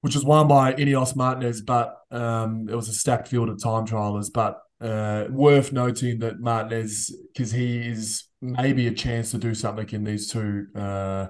[0.01, 3.87] which was won by Ineos Martinez, but um, it was a stacked field of time
[3.87, 4.33] trialers.
[4.33, 9.89] But uh, worth noting that Martinez, because he is maybe a chance to do something
[9.91, 11.27] in these two uh,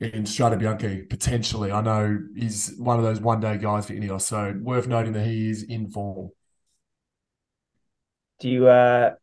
[0.00, 1.72] in Strade Bianche potentially.
[1.72, 5.24] I know he's one of those one day guys for Ineos, so worth noting that
[5.24, 6.30] he is in form.
[8.40, 9.14] Do you uh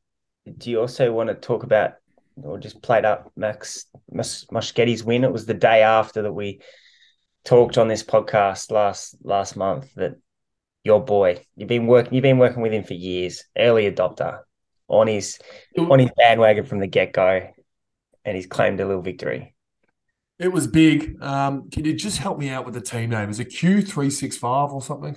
[0.58, 1.94] do you also want to talk about
[2.42, 5.24] or just played up Max Moschetti's win?
[5.24, 6.62] It was the day after that we
[7.46, 10.16] talked on this podcast last last month that
[10.84, 14.40] your boy you've been working you've been working with him for years, early adopter
[14.88, 15.40] on his
[15.78, 17.50] on his bandwagon from the get go,
[18.26, 19.56] and he's claimed a little victory.
[20.40, 21.22] It was big.
[21.22, 23.30] Um, can you just help me out with the team name?
[23.30, 25.16] Is it Q three six five or something?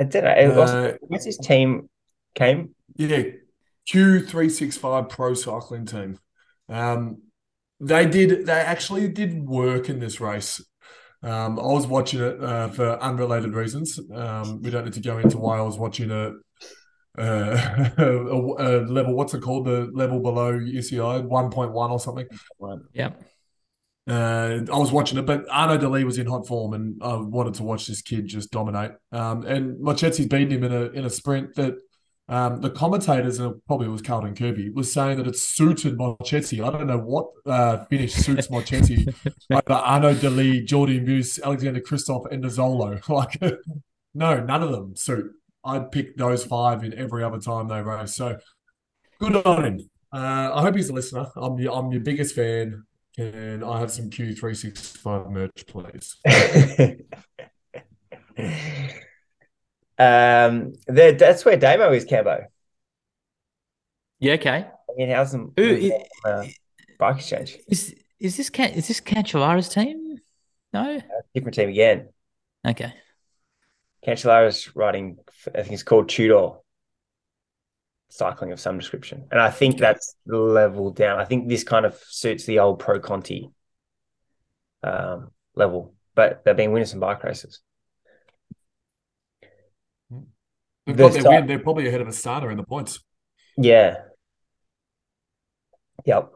[0.00, 0.30] I don't know.
[0.30, 1.88] It was, uh, what's his team
[2.34, 2.74] came?
[2.96, 3.22] Yeah,
[3.86, 6.18] Q three six five Pro Cycling Team.
[6.68, 7.22] Um,
[7.80, 8.46] they did.
[8.46, 10.60] They actually did work in this race.
[11.22, 13.98] Um, I was watching it uh, for unrelated reasons.
[14.14, 16.34] Um, we don't need to go into why I was watching it.
[17.18, 19.66] Uh, a, a, level, what's it called?
[19.66, 22.28] The level below UCI, one point one or something.
[22.92, 23.10] Yeah.
[24.08, 27.16] Uh, I was watching it, but Arnaud De Lie was in hot form, and I
[27.16, 28.92] wanted to watch this kid just dominate.
[29.12, 31.74] Um, and Moschetti's beaten him in a in a sprint that
[32.28, 36.62] um, the commentators, and probably it was Carlton Kirby, was saying that it suited Moschetti.
[36.62, 39.14] I don't know what uh, finish suits Moschetti
[39.50, 43.00] over Arnaud De Lie, Jordan Buse, Alexander Kristoff, and Nizzolo.
[43.08, 43.40] Like,
[44.14, 45.32] no, none of them suit.
[45.64, 48.14] I'd pick those five in every other time they race.
[48.14, 48.38] So
[49.18, 49.90] good on him.
[50.12, 51.26] Uh, I hope he's a listener.
[51.36, 52.84] I'm your, I'm your biggest fan.
[53.16, 56.16] Can I have some Q365 merch, please?
[59.98, 62.46] um, that's where Damo is, Cambo.
[64.20, 64.66] Yeah, okay.
[64.66, 66.46] I mean, how's uh,
[66.98, 67.58] bike exchange?
[67.68, 70.18] Is is this is this Cancellara's team?
[70.72, 71.00] No, uh,
[71.34, 72.08] different team again.
[72.66, 72.92] Okay.
[74.04, 75.18] Cancellara's riding.
[75.54, 76.58] I think it's called Tudor
[78.10, 79.26] cycling of some description.
[79.30, 81.18] And I think that's level down.
[81.18, 83.50] I think this kind of suits the old Pro Conti
[84.82, 87.60] um, level, but they've been winning some bike races.
[90.88, 91.46] They've got their win.
[91.46, 93.00] They're probably ahead of Astana in the points.
[93.56, 93.96] Yeah.
[96.04, 96.32] Yep.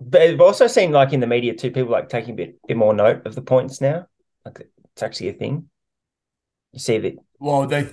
[0.00, 2.76] But I've also seen like in the media too, people like taking a bit, bit
[2.76, 4.06] more note of the points now.
[4.44, 5.68] Like it's actually a thing.
[6.72, 7.14] You see that.
[7.38, 7.88] Well, they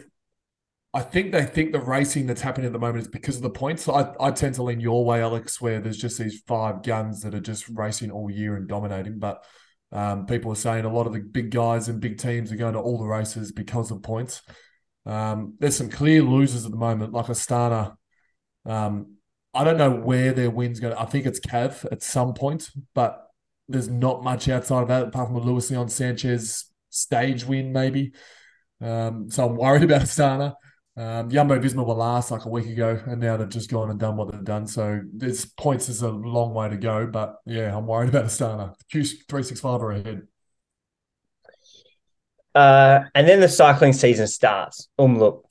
[0.93, 3.49] I think they think the racing that's happening at the moment is because of the
[3.49, 3.87] points.
[3.87, 7.33] I, I tend to lean your way, Alex, where there's just these five guns that
[7.33, 9.17] are just racing all year and dominating.
[9.17, 9.41] But
[9.93, 12.73] um, people are saying a lot of the big guys and big teams are going
[12.73, 14.41] to all the races because of points.
[15.05, 17.95] Um, there's some clear losers at the moment, like Astana.
[18.65, 19.17] Um,
[19.53, 20.95] I don't know where their win's going.
[20.95, 23.27] I think it's Cav at some point, but
[23.67, 28.13] there's not much outside of that apart from a Luis Leon Sanchez stage win, maybe.
[28.79, 30.53] Um, so I'm worried about Astana.
[30.97, 33.99] Um, Jumbo Visma were last like a week ago, and now they've just gone and
[33.99, 34.67] done what they've done.
[34.67, 38.75] So there's points is a long way to go, but yeah, I'm worried about Astana.
[38.89, 40.27] Q three six five are ahead.
[42.53, 44.89] Uh, and then the cycling season starts.
[44.99, 45.47] Um, look,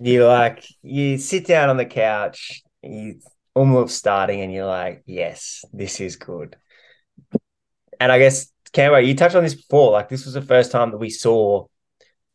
[0.00, 3.20] You like you sit down on the couch, you
[3.54, 6.56] almost starting, and you're like, yes, this is good.
[8.00, 9.92] And I guess Cambo, you touched on this before.
[9.92, 11.66] Like this was the first time that we saw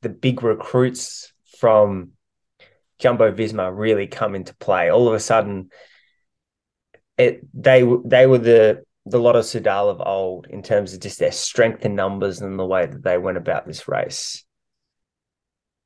[0.02, 2.12] the big recruits from
[3.00, 4.90] Jumbo Visma really come into play.
[4.90, 5.70] All of a sudden,
[7.18, 11.20] it they they were the the lot of Soudal of old in terms of just
[11.20, 14.44] their strength in numbers and the way that they went about this race.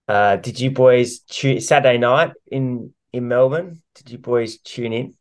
[0.07, 3.81] Uh, did you boys tune Saturday night in in Melbourne?
[3.95, 5.15] Did you boys tune in?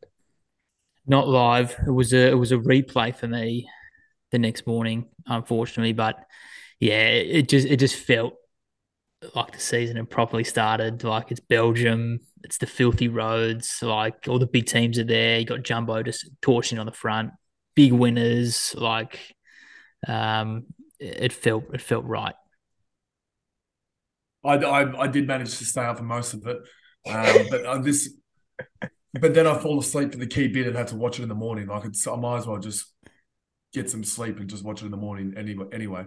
[1.06, 1.76] Not live.
[1.86, 3.68] It was a it was a replay for me
[4.30, 5.92] the next morning, unfortunately.
[5.92, 6.24] But
[6.78, 8.34] yeah, it just it just felt
[9.34, 11.04] like the season had properly started.
[11.04, 13.78] Like it's Belgium, it's the filthy roads.
[13.82, 15.38] Like all the big teams are there.
[15.38, 17.32] You got Jumbo just torching on the front,
[17.74, 18.74] big winners.
[18.76, 19.18] Like
[20.06, 20.66] um,
[20.98, 22.34] it felt it felt right.
[24.44, 26.56] I, I, I did manage to stay up for most of it,
[27.06, 28.14] um, but uh, this,
[29.12, 31.28] but then I fall asleep for the key bit and had to watch it in
[31.28, 31.66] the morning.
[31.66, 32.86] Like it's, I might as well just
[33.74, 35.66] get some sleep and just watch it in the morning anyway.
[35.72, 36.04] Anyway,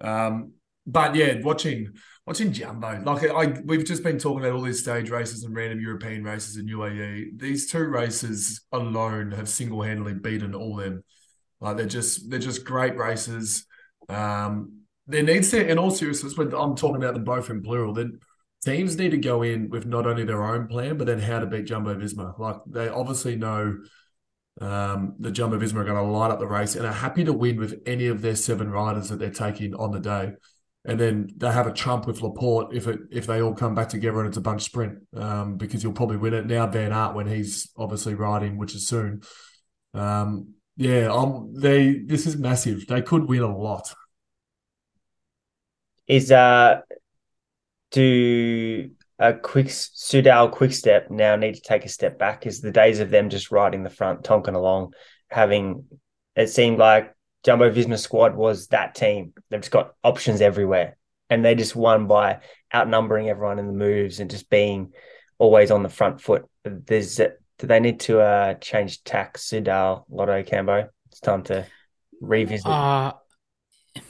[0.00, 0.52] um,
[0.86, 1.92] but yeah, watching
[2.28, 5.80] watching Jumbo, like I, we've just been talking about all these stage races and random
[5.80, 7.38] European races in UAE.
[7.38, 11.02] These two races alone have single handedly beaten all them.
[11.62, 13.64] Like they're just they're just great races.
[14.10, 17.94] Um, there needs to, in all seriousness, when I'm talking about them both in plural,
[17.94, 18.20] then
[18.62, 21.46] teams need to go in with not only their own plan, but then how to
[21.46, 22.38] beat Jumbo Visma.
[22.38, 23.78] Like they obviously know
[24.60, 27.32] um, the Jumbo Visma are going to light up the race and are happy to
[27.32, 30.34] win with any of their seven riders that they're taking on the day.
[30.88, 33.90] And then they have a trump with Laporte if it if they all come back
[33.90, 36.46] together and it's a bunch sprint um, because you'll probably win it.
[36.46, 39.20] Now Van Aert when he's obviously riding, which is soon.
[39.92, 42.86] Um, yeah, um, they this is massive.
[42.86, 43.92] They could win a lot.
[46.06, 46.80] Is uh,
[47.90, 52.46] do a quick Soudal quick step now need to take a step back?
[52.46, 54.94] Is the days of them just riding the front, tonking along,
[55.28, 55.84] having
[56.34, 59.32] it seemed like Jumbo Visma squad was that team.
[59.50, 60.96] They've just got options everywhere,
[61.30, 62.40] and they just won by
[62.74, 64.92] outnumbering everyone in the moves and just being
[65.38, 66.46] always on the front foot.
[66.64, 67.20] There's
[67.58, 70.88] do they need to uh, change tack Soudal Lotto Cambo?
[71.10, 71.66] It's time to
[72.20, 72.66] revisit.
[72.66, 73.14] Uh,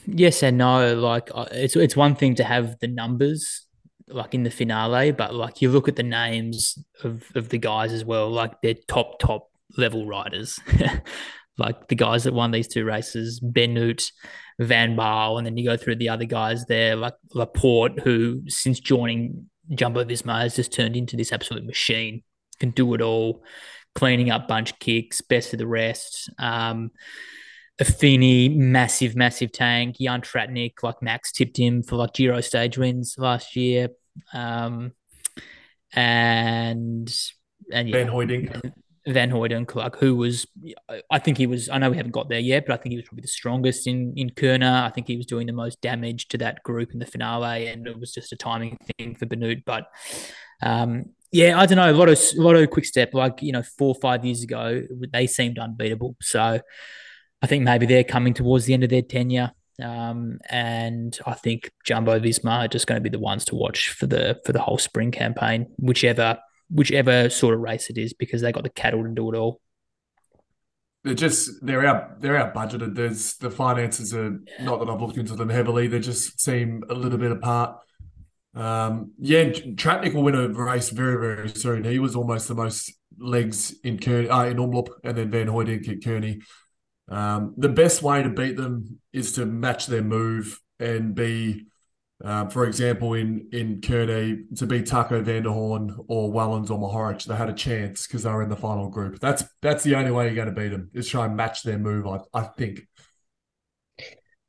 [0.06, 0.94] yes and no.
[0.94, 3.66] Like uh, it's it's one thing to have the numbers
[4.08, 7.92] like in the finale, but like you look at the names of of the guys
[7.92, 10.58] as well, like they're top top level riders.
[11.58, 14.12] like the guys that won these two races, Benoot,
[14.58, 18.80] Van Baal, and then you go through the other guys there, like Laporte, who since
[18.80, 22.22] joining Jumbo Visma has just turned into this absolute machine,
[22.58, 23.42] can do it all,
[23.94, 26.30] cleaning up bunch kicks, best of the rest.
[26.38, 26.90] Um,
[27.80, 29.98] Affini, massive, massive tank.
[30.00, 33.90] Jan Tratnik, like Max tipped him for like Giro stage wins last year.
[34.32, 34.92] Um,
[35.92, 37.14] and
[37.72, 38.72] and yeah, Van Hooydonk.
[39.08, 40.46] Van Hooydonk, like who was,
[41.10, 41.68] I think he was.
[41.68, 43.86] I know we haven't got there yet, but I think he was probably the strongest
[43.86, 44.62] in in Kuurne.
[44.62, 47.86] I think he was doing the most damage to that group in the finale, and
[47.86, 49.64] it was just a timing thing for Benoot.
[49.64, 49.86] But
[50.62, 51.90] um, yeah, I don't know.
[51.90, 54.42] A lot of a lot of quick step, like you know, four or five years
[54.42, 56.16] ago, they seemed unbeatable.
[56.20, 56.60] So
[57.42, 59.52] I think maybe they're coming towards the end of their tenure.
[59.82, 63.90] Um, and I think Jumbo Visma are just going to be the ones to watch
[63.90, 66.38] for the for the whole spring campaign, whichever
[66.70, 69.61] whichever sort of race it is, because they got the cattle to do it all.
[71.04, 72.94] They're just they're out they're out budgeted.
[72.94, 75.87] There's the finances are not that I've looked into them heavily.
[75.87, 77.78] They just seem a little bit apart.
[78.54, 81.85] Um, yeah, Tratnik will win a race very very soon.
[81.85, 85.88] He was almost the most legs in Kuurne, uh, in Omloop, and then Van Hooydonk
[85.88, 86.42] at Kuurne.
[87.09, 91.66] Um, the best way to beat them is to match their move and be
[92.24, 96.78] um, for example, in in Kuurne, to be Taco van der Hoorn or Wellens or
[96.78, 99.20] Mohoric, they had a chance because they were in the final group.
[99.20, 101.78] That's that's the only way you're going to beat them is try and match their
[101.78, 102.07] move.
[102.07, 102.88] I, I think.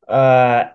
[0.08, 0.66] Uh,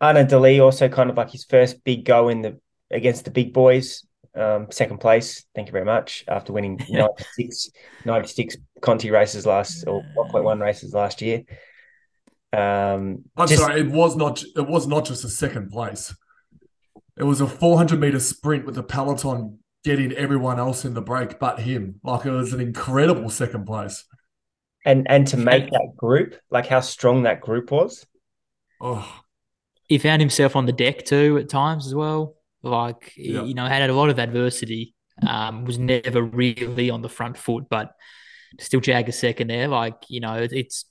[0.00, 2.58] Arnaud De also kind of like his first big go in the
[2.90, 4.06] against the big boys.
[4.34, 5.44] Um, second place.
[5.54, 6.24] Thank you very much.
[6.26, 7.70] After winning 96,
[8.06, 11.42] 96 Conti races last or 1.1 races last year.
[12.52, 14.42] Um, I'm just, sorry, it was not.
[14.42, 16.14] It was not just a second place.
[17.20, 21.38] It was a 400 meter sprint with the peloton getting everyone else in the break
[21.38, 22.00] but him.
[22.02, 24.04] Like it was an incredible second place.
[24.86, 28.06] And and to make that group, like how strong that group was.
[28.80, 29.20] Oh.
[29.86, 32.36] He found himself on the deck too at times as well.
[32.62, 33.44] Like yep.
[33.44, 34.94] you know, had a lot of adversity.
[35.26, 37.92] Um, was never really on the front foot, but
[38.58, 39.68] still jag a second there.
[39.68, 40.86] Like you know, it's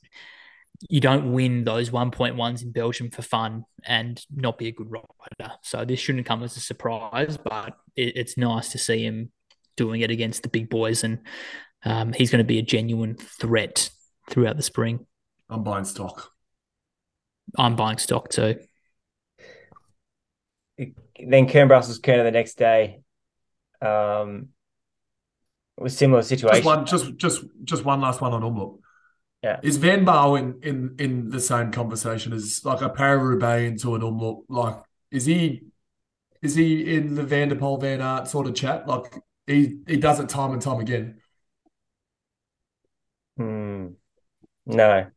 [0.87, 5.53] you don't win those 1.1s in Belgium for fun and not be a good rider.
[5.61, 9.31] So this shouldn't come as a surprise, but it, it's nice to see him
[9.75, 11.03] doing it against the big boys.
[11.03, 11.19] And
[11.83, 13.89] um, he's going to be a genuine threat
[14.29, 15.05] throughout the spring.
[15.49, 16.31] I'm buying stock.
[17.57, 18.59] I'm buying stock too.
[20.77, 23.01] Then Kuurne Brussels Kuurne the next day.
[23.81, 24.49] Um,
[25.77, 26.63] it was similar situation.
[26.63, 28.79] Just one, just just just one last one on Omloop.
[29.43, 29.59] Yeah.
[29.63, 34.01] Is Van Baal in, in in the same conversation as like a Paris into an
[34.01, 34.43] Omloop?
[34.49, 34.81] Like,
[35.11, 35.63] is he
[36.41, 38.87] is he in the Van der Poel Van Aert sort of chat?
[38.87, 39.13] Like
[39.47, 41.21] he he does it time and time again.
[43.37, 43.87] Hmm.
[44.65, 45.07] No.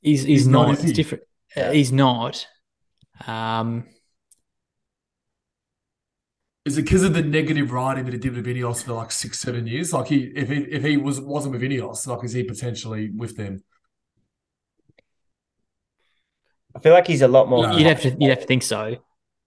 [0.00, 0.68] He's he's, He's not.
[0.68, 0.92] not, is it's he?
[0.94, 1.24] different.
[1.56, 1.72] Uh, Yeah.
[1.72, 2.46] He's not.
[3.26, 3.84] Um,
[6.68, 9.38] Is it because of the negative riding that he did with Ineos for like six,
[9.38, 9.94] seven years?
[9.94, 13.38] Like he, if he, if he was wasn't with Ineos, like is he potentially with
[13.38, 13.64] them?
[16.76, 17.66] I feel like he's a lot more.
[17.66, 17.76] No.
[17.76, 18.84] you'd have to you'd have to think so.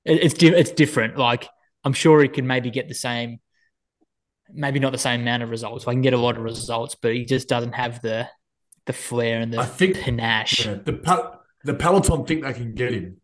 [0.04, 1.16] It, it's di- it's different.
[1.16, 1.48] Like
[1.84, 3.40] I'm sure he can maybe get the same,
[4.52, 5.88] maybe not the same amount of results.
[5.88, 8.28] I can get a lot of results, but he just doesn't have the
[8.88, 10.66] the flair and the I think- panache.
[10.66, 13.21] Yeah, the pa- the peloton think they can get him.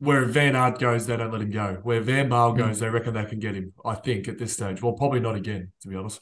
[0.00, 1.78] Where Van Aert goes, they don't let him go.
[1.82, 2.84] Where Van Baal goes, hmm.
[2.84, 3.72] they reckon they can get him.
[3.84, 4.82] I think at this stage.
[4.82, 6.20] Well, probably not again, to be honest.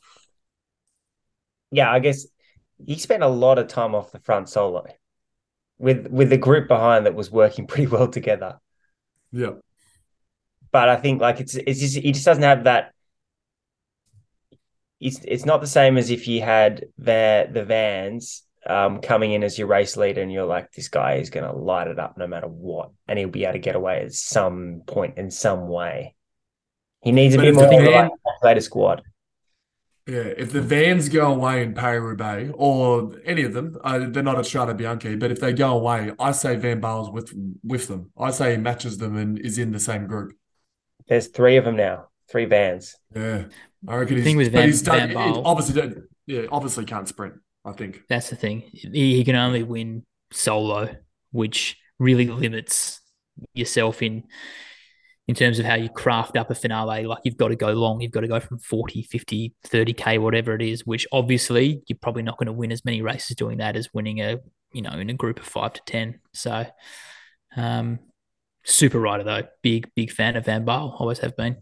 [1.70, 2.26] yeah, I guess
[2.84, 4.84] he spent a lot of time off the front solo
[5.78, 8.58] with with the group behind that was working pretty well together.
[9.32, 9.52] Yeah,
[10.72, 12.92] But I think like it's it's just he just doesn't have that.
[15.00, 19.42] It's it's not the same as if you had the the vans um, coming in
[19.42, 22.18] as your race leader and you're like this guy is going to light it up
[22.18, 25.68] no matter what and he'll be able to get away at some point in some
[25.68, 26.14] way.
[27.02, 29.02] He needs a But bit more the of a van- like, later squad.
[30.06, 30.16] yeah.
[30.36, 34.36] If the vans go away in Paris Roubaix or any of them, uh, they're not
[34.36, 35.18] a Strade Bianche.
[35.18, 38.10] But if they go away, I say Van Baal's with with them.
[38.18, 40.34] I say he matches them and is in the same group.
[41.08, 42.96] There's three of them now, three vans.
[43.14, 43.44] Yeah,
[43.86, 44.24] I reckon The he's.
[44.24, 44.98] thing with but Van- he's done.
[44.98, 45.92] Van Baal- he obviously,
[46.26, 47.34] yeah, obviously can't sprint.
[47.68, 48.02] I think.
[48.08, 48.62] That's the thing.
[48.72, 50.94] He, can only win solo,
[51.32, 53.00] which really limits
[53.54, 54.24] yourself in
[55.26, 57.04] in terms of how you craft up a finale.
[57.04, 60.54] Like you've got to go long, you've got to go from 40, 50, 30k, whatever
[60.54, 63.76] it is, which obviously you're probably not going to win as many races doing that
[63.76, 64.38] as winning a,
[64.72, 66.20] you know, in a group of five to 10.
[66.32, 66.64] So,
[67.56, 67.98] um,
[68.64, 69.42] super rider though.
[69.62, 70.96] Big, big fan of Van Baal.
[70.98, 71.58] Always have been.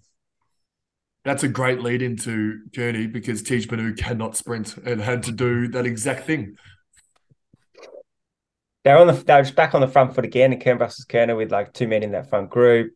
[1.26, 5.66] That's a great lead into Kuurne because Tiesj Benoot cannot sprint and had to do
[5.68, 6.54] that exact thing.
[8.84, 11.36] They're on the they're just back on the front foot again and Kuurne Brussels Kuurne
[11.36, 12.92] with like two men in that front group.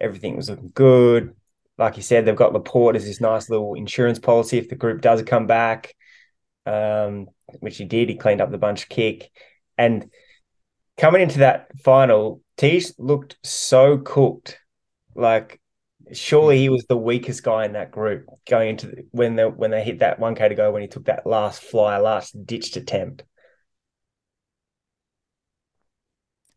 [0.00, 1.34] Everything was looking good.
[1.76, 5.00] Like you said, they've got Laporte as this nice little insurance policy if the group
[5.00, 5.96] does come back.
[6.66, 7.26] Um,
[7.58, 8.08] which he did.
[8.08, 9.32] He cleaned up the bunch kick.
[9.76, 10.08] And
[10.96, 14.60] coming into that final, Tiesj looked so cooked.
[15.16, 15.60] Like
[16.12, 19.70] surely he was the weakest guy in that group going into the, when they when
[19.70, 23.24] they hit that 1k to go when he took that last flyer, last ditched attempt.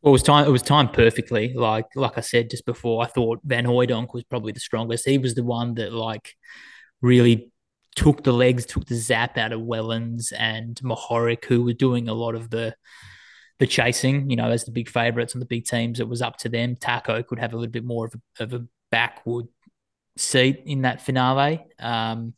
[0.01, 0.45] Well, it was time.
[0.45, 1.53] It was timed perfectly.
[1.53, 5.07] Like like I said just before, I thought Van Hooydonk was probably the strongest.
[5.07, 6.35] He was the one that like
[7.01, 7.51] really
[7.95, 12.13] took the legs, took the zap out of Wellens and Mohoric, who were doing a
[12.13, 12.75] lot of the
[13.59, 14.29] the chasing.
[14.29, 16.75] You know, as the big favourites on the big teams, it was up to them.
[16.75, 19.47] Taco could have a little bit more of a, of a backward
[20.17, 21.65] seat in that finale.
[21.79, 22.33] Um,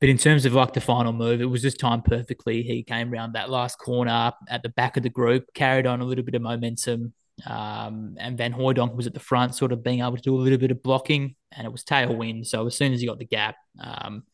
[0.00, 2.62] but in terms of like the final move, it was just timed perfectly.
[2.62, 6.04] He came around that last corner at the back of the group, carried on a
[6.04, 7.14] little bit of momentum.
[7.46, 10.38] Um, and Van Hooydonk was at the front, sort of being able to do a
[10.38, 12.46] little bit of blocking, and it was tailwind.
[12.46, 14.24] So as soon as he got the gap, um,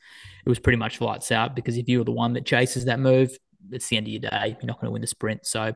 [0.45, 3.37] it was pretty much lights out because if you're the one that chases that move,
[3.71, 4.57] it's the end of your day.
[4.61, 5.47] You're not going to win the sprint.
[5.47, 5.75] So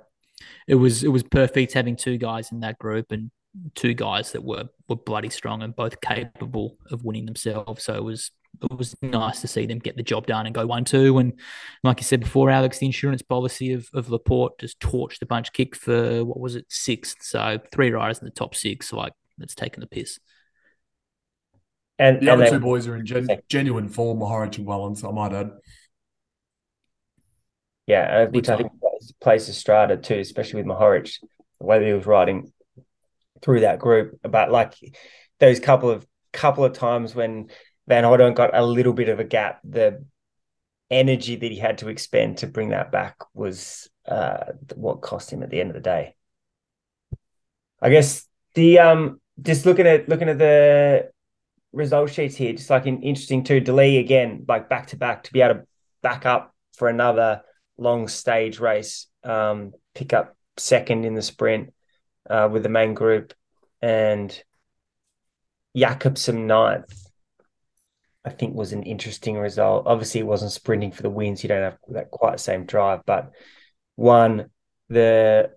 [0.67, 3.31] it was it was perfect having two guys in that group and
[3.75, 7.85] two guys that were were bloody strong and both capable of winning themselves.
[7.85, 8.31] So it was
[8.63, 11.19] it was nice to see them get the job done and go one two.
[11.19, 11.39] And
[11.83, 15.53] like you said before, Alex, the insurance policy of of Laporte just torched the bunch
[15.53, 17.19] kick for what was it sixth.
[17.23, 20.19] So three riders in the top six, like that's taking the piss.
[21.99, 25.05] And The and other they- two boys are in gen- genuine form, Mohoric and Wellens,
[25.09, 25.51] I might add.
[27.87, 31.19] Yeah, uh, which I think plays, plays to Strade too, especially with Mohoric,
[31.61, 32.53] the way that he was riding
[33.43, 34.19] through that group.
[34.23, 34.75] But like
[35.41, 37.49] those couple of couple of times when
[37.87, 40.05] Van Hooydonk got a little bit of a gap, the
[40.91, 45.43] energy that he had to expend to bring that back was uh, what cost him
[45.43, 46.15] at the end of the day.
[47.81, 51.11] I guess the um just looking at looking at the
[51.73, 53.61] result sheets here, just like in, interesting too.
[53.61, 55.67] De Lie again, like back to back to be able to
[56.03, 57.43] back up for another
[57.77, 59.07] long stage race.
[59.23, 61.73] Um, pick up second in the sprint
[62.29, 63.35] uh, with the main group,
[63.83, 64.43] and
[65.77, 67.01] Jakobsen ninth.
[68.27, 69.87] I think was an interesting result.
[69.87, 71.43] Obviously, it wasn't sprinting for the wins.
[71.43, 73.33] You don't have that quite same drive, but
[73.97, 74.51] one,
[74.89, 75.51] the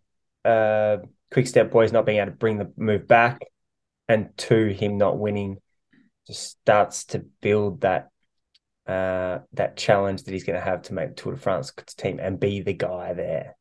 [0.44, 0.98] uh,
[1.32, 3.40] quick step boys not being able to bring the move back,
[4.10, 5.58] and two, him not winning
[6.26, 8.10] just starts to build that
[8.86, 12.20] uh, that challenge that he's going to have to make the Tour de France team
[12.22, 13.56] and be the guy there.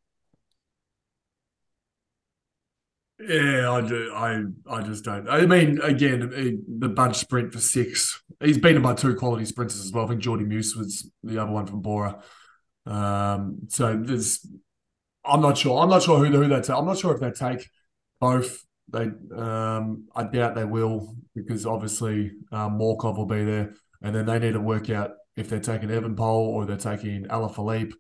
[3.19, 4.13] Yeah, I do.
[4.15, 5.27] I I just don't.
[5.29, 8.23] I mean, again, the bunch sprint for six.
[8.41, 10.05] He's beaten by two quality sprinters as well.
[10.05, 12.23] I think Jordi Meeus was the other one from Bora.
[12.85, 14.47] Um, so there's.
[15.25, 15.83] I'm not sure.
[15.83, 16.77] I'm not sure who who they take.
[16.77, 17.69] I'm not sure if they take
[18.21, 18.63] both.
[18.93, 19.11] They.
[19.35, 24.39] Um, I doubt they will because obviously um, Morkov will be there and then they
[24.39, 27.93] need to work out if they're taking Evenepoel or they're taking Alaphilippe.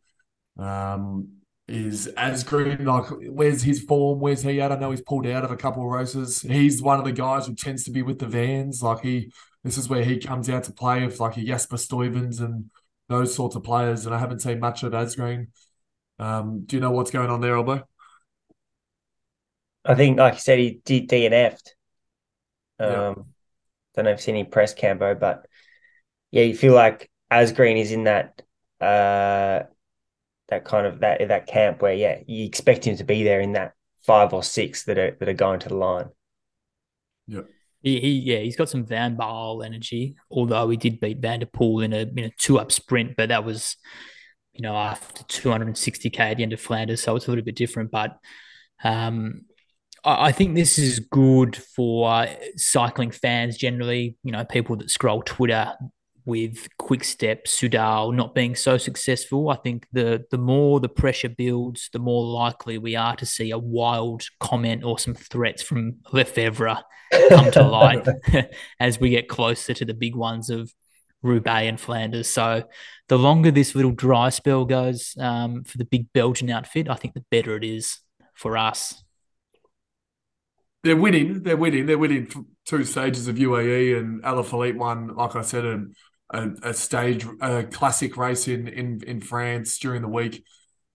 [0.58, 1.35] Um,
[1.68, 4.20] is Asgreen like where's his form?
[4.20, 4.70] Where's he at?
[4.70, 6.40] I know he's pulled out of a couple of races.
[6.42, 8.82] He's one of the guys who tends to be with the vans.
[8.82, 9.32] Like he,
[9.64, 12.70] this is where he comes out to play with like a Jasper Stuyvens and
[13.08, 14.06] those sorts of players.
[14.06, 15.48] And I haven't seen much of Asgreen.
[16.20, 17.82] Um, do you know what's going on there, Albo?
[19.84, 21.74] I think, like you said, he did DNF'd.
[22.78, 23.14] Um, yeah.
[23.94, 25.46] Don't know if seen any press campo, but
[26.30, 28.42] yeah, you feel like Asgreen is in that
[28.80, 29.62] uh
[30.48, 33.52] that kind of that that camp where yeah, you expect him to be there in
[33.52, 33.72] that
[34.04, 36.08] five or six that are that are going to the line.
[37.26, 37.42] Yeah.
[37.82, 41.46] He, he yeah, he's got some Van Baal energy, although he did beat Van der
[41.46, 43.76] Poel in a in a two up sprint, but that was
[44.52, 47.90] you know after 260k at the end of Flanders, so it's a little bit different.
[47.90, 48.16] But
[48.82, 49.42] um,
[50.04, 52.26] I think this is good for
[52.56, 54.16] cycling fans generally.
[54.22, 55.74] You know, people that scroll Twitter
[56.26, 61.88] with Quickstep, Soudal not being so successful, I think the the more the pressure builds,
[61.92, 66.82] the more likely we are to see a wild comment or some threats from Lefevere
[67.30, 68.06] come to light
[68.80, 70.74] as we get closer to the big ones of
[71.22, 72.28] Roubaix and Flanders.
[72.28, 72.64] So
[73.08, 77.14] the longer this little dry spell goes um, for the big Belgian outfit, I think
[77.14, 78.00] the better it is
[78.34, 79.02] for us.
[80.82, 81.42] They're winning.
[81.42, 81.86] They're winning.
[81.86, 82.30] They're winning
[82.64, 85.96] two stages of UAE and Alaphilippe won, like I said, and
[86.30, 90.44] a, a stage, a classic race in in in France during the week.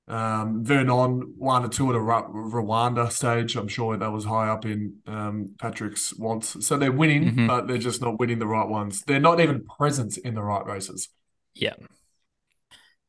[0.07, 3.55] Um, Vernon won a tour to Rwanda stage.
[3.55, 6.65] I'm sure that was high up in um, Patrick's wants.
[6.65, 7.47] So they're winning, mm-hmm.
[7.47, 9.03] but they're just not winning the right ones.
[9.03, 11.07] They're not even present in the right races.
[11.53, 11.75] Yeah.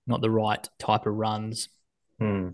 [0.07, 1.71] Not the right type of runs.
[2.21, 2.51] Hmm.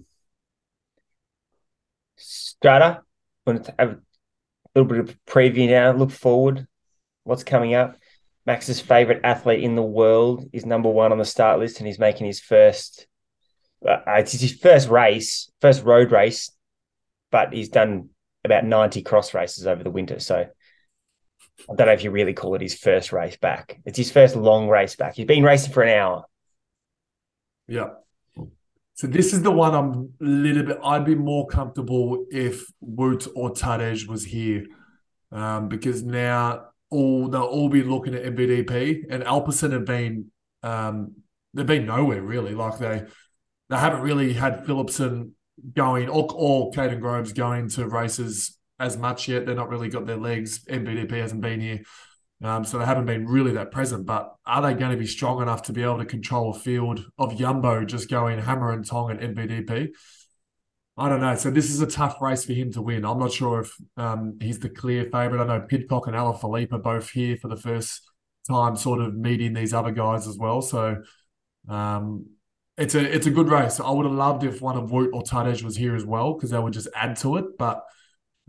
[2.19, 3.01] Strade,
[3.47, 3.99] want to have a
[4.75, 5.93] little bit of preview now.
[5.93, 6.67] Look forward.
[7.25, 7.98] What's coming up?
[8.49, 11.99] Max's favorite athlete in the world is number one on the start list, and he's
[11.99, 13.07] making his first.
[13.87, 16.51] Uh, it's his first race, first road race,
[17.31, 18.09] but he's done
[18.47, 20.19] about ninety cross races over the winter.
[20.19, 20.37] So
[21.69, 23.79] I don't know if you really call it his first race back.
[23.85, 25.17] It's his first long race back.
[25.17, 26.25] He's been racing for an hour.
[27.67, 27.91] Yeah.
[28.95, 30.79] So this is the one I'm a little bit.
[30.83, 34.65] I'd be more comfortable if Wout or Tadej was here,
[35.33, 40.31] um, because now all they'll all be looking at MVDP and Alpecin have been
[40.63, 41.17] um,
[41.55, 42.55] they've been nowhere really.
[42.55, 43.05] Like they
[43.69, 45.33] they haven't really had Philipsen
[45.75, 49.47] going or or Kaden Groves going to races as much yet.
[49.47, 50.65] They're not really got their legs.
[50.65, 51.81] MVDP hasn't been here.
[52.43, 55.43] Um, so they haven't been really that present, but are they going to be strong
[55.43, 59.11] enough to be able to control a field of Yumbo just going hammer and tong
[59.11, 59.89] at MVDP?
[60.99, 61.37] I don't know.
[61.37, 63.05] So this is a tough race for him to win.
[63.05, 65.41] I'm not sure if um, he's the clear favourite.
[65.41, 68.03] I know Pidcock and Alaphilippe are both here for the first
[68.49, 70.61] time, sort of meeting these other guys as well.
[70.61, 70.97] So
[71.69, 72.27] um,
[72.77, 73.79] it's a it's a good race.
[73.79, 76.51] I would have loved if one of Wout or Tadej was here as well because
[76.51, 77.57] that would just add to it.
[77.57, 77.85] But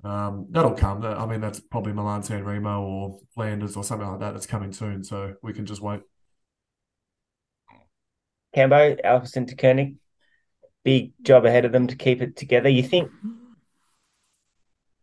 [0.03, 1.05] um, that'll come.
[1.05, 4.73] I mean, that's probably Milan San Remo or Flanders or something like that that's coming
[4.73, 5.03] soon.
[5.03, 6.01] So we can just wait.
[8.55, 9.97] Cambo, Alpecin Deceuninck
[10.83, 12.69] big job ahead of them to keep it together.
[12.69, 13.11] You think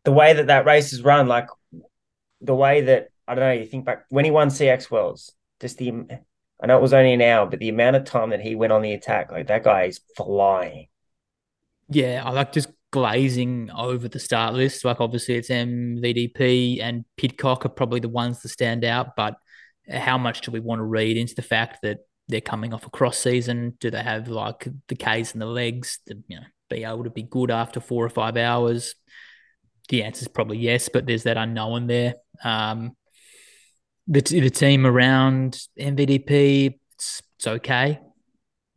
[0.05, 1.49] the way that that race is run, like
[2.41, 5.79] the way that I don't know, you think back when he won CX Worlds, just
[5.79, 5.93] the
[6.61, 8.73] I know it was only an hour, but the amount of time that he went
[8.73, 10.89] on the attack, like that guy is flying.
[11.89, 14.85] Yeah, I like just glazing over the start list.
[14.85, 19.37] Like obviously it's MVDP and Pidcock are probably the ones to stand out, but
[19.91, 21.99] how much do we want to read into the fact that
[22.29, 23.77] they're coming off a cross season?
[23.81, 27.11] Do they have like the K's and the legs to you know be able to
[27.11, 28.95] be good after four or five hours?
[29.89, 32.15] The answer is probably yes, but there's that unknown there.
[32.43, 32.97] Um,
[34.09, 38.01] the the team around MVDP, it's, it's okay,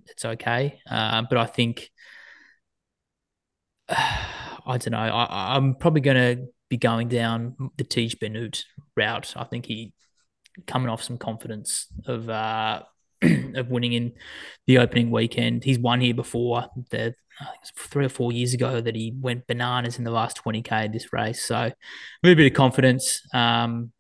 [0.08, 1.90] it's okay, uh, but I think
[3.90, 5.00] I don't know.
[5.00, 9.34] I, I'm probably going to be going down the Tiesj Benoot route.
[9.36, 9.94] I think he
[10.68, 12.84] coming off some confidence of uh,
[13.56, 14.14] of winning in
[14.68, 15.64] the opening weekend.
[15.64, 16.68] He's won here before.
[16.90, 17.16] The
[17.76, 21.44] three or four years ago that he went bananas in the last 20k this race.
[21.44, 21.74] So a
[22.24, 23.22] little bit of confidence.
[23.34, 23.92] Um,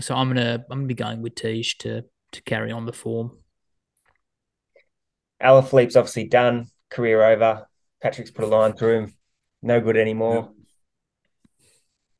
[0.00, 3.38] so I'm gonna I'm gonna be going with Tiesj to to carry on the form.
[5.42, 7.66] Alaphilippe's obviously done, career over.
[8.02, 9.14] Patrick's put a line through him,
[9.62, 10.50] no good anymore.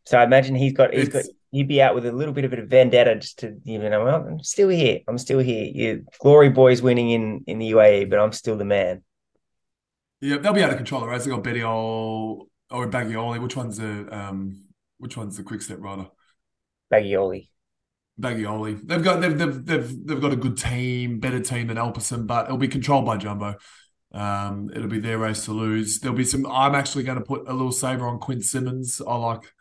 [0.05, 2.45] So I imagine he's got he's it's, got he'd be out with a little bit
[2.45, 5.65] of a vendetta just to you know well, I'm still here, I'm still here.
[5.65, 9.03] You, Glory Boys winning in in the UAE, but I'm still the man.
[10.21, 11.25] Yeah, they'll be out of control the race.
[11.25, 13.41] They got Betty or Bagioli.
[13.41, 14.65] Which one's the um
[14.99, 16.07] which one's the quick step rider?
[16.93, 17.49] Bagioli.
[18.21, 18.81] Bagioli.
[18.87, 22.47] They've got they've, they've they've they've got a good team, better team than Alpecin, but
[22.47, 23.57] it'll be controlled by Jumbo.
[24.13, 26.01] Um, it'll be their race to lose.
[26.01, 26.47] There'll be some.
[26.47, 29.03] I'm actually going to put a little saver on Quinn Simmons.
[29.07, 29.53] I like,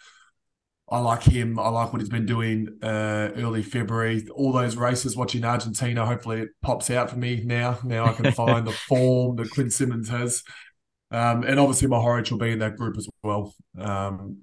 [0.87, 1.57] I like him.
[1.57, 4.27] I like what he's been doing uh, early February.
[4.35, 6.05] All those races watching Argentina.
[6.05, 7.79] Hopefully, it pops out for me now.
[7.83, 10.43] Now I can find the form that Quinn Simmons has,
[11.09, 13.55] um, and obviously Mohoric will be in that group as well.
[13.79, 14.41] Um,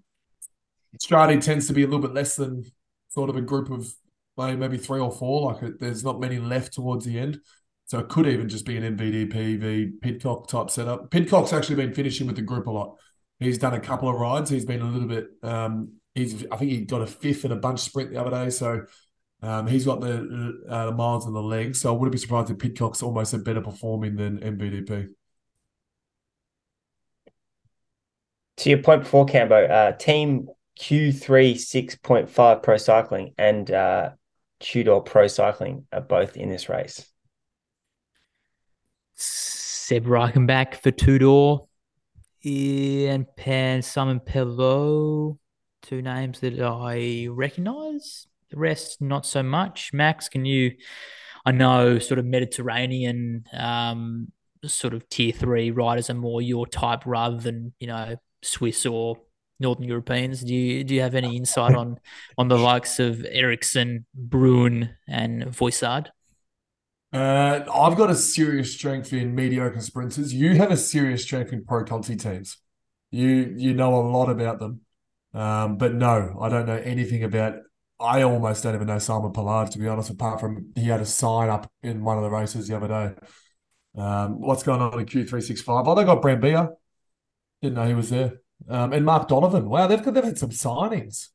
[1.01, 2.64] Strade tends to be a little bit less than
[3.09, 3.93] sort of a group of
[4.36, 5.53] maybe three or four.
[5.53, 7.38] Like there's not many left towards the end.
[7.86, 11.11] So it could even just be an MVDP v Pidcock type setup.
[11.11, 12.97] Pidcock's actually been finishing with the group a lot.
[13.38, 14.49] He's done a couple of rides.
[14.49, 15.26] He's been a little bit.
[15.43, 18.50] Um, he's I think he got a fifth in a bunch sprint the other day.
[18.50, 18.86] So
[19.42, 21.80] um, he's got the, uh, the miles in the legs.
[21.80, 25.08] So I wouldn't be surprised if Pidcock's almost a better performing than MVDP.
[28.58, 30.48] To your point before, Cambo, uh, team
[30.78, 34.10] Q3 6.5 Pro Cycling and uh,
[34.60, 37.06] Tudor Pro Cycling are both in this race.
[39.14, 41.64] Seb Reichenbach for Tudor
[42.44, 45.38] and Pan Simon Pellaud,
[45.82, 48.26] two names that I recognise.
[48.50, 49.92] The rest, not so much.
[49.92, 50.72] Max, can you?
[51.44, 54.30] I know sort of Mediterranean, um,
[54.64, 59.18] sort of tier three riders are more your type rather than you know Swiss or
[59.58, 60.42] Northern Europeans.
[60.42, 61.98] Do you do you have any insight on
[62.36, 66.08] on the likes of Ericsson, Bruin, and Voisard?
[67.12, 70.32] Uh, I've got a serious strength in mediocre sprinters.
[70.32, 72.58] You have a serious strength in pro Conti teams.
[73.10, 74.80] You you know a lot about them,
[75.34, 77.54] um, but no, I don't know anything about.
[78.00, 80.10] I almost don't even know Simon Pellaud to be honest.
[80.10, 83.14] Apart from he had a sign up in one of the races the other day.
[83.96, 85.86] Um, what's going on in Q three six five?
[85.86, 86.70] Oh, they got Brambilla.
[87.60, 88.40] Didn't know he was there.
[88.68, 89.68] Um, and Mark Donovan.
[89.68, 91.28] Wow, they've they've had some signings.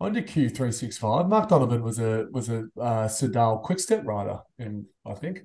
[0.00, 4.40] Under Q three six five, Mark Donovan was a was a uh, Soudal quickstep rider,
[4.58, 5.42] in I think.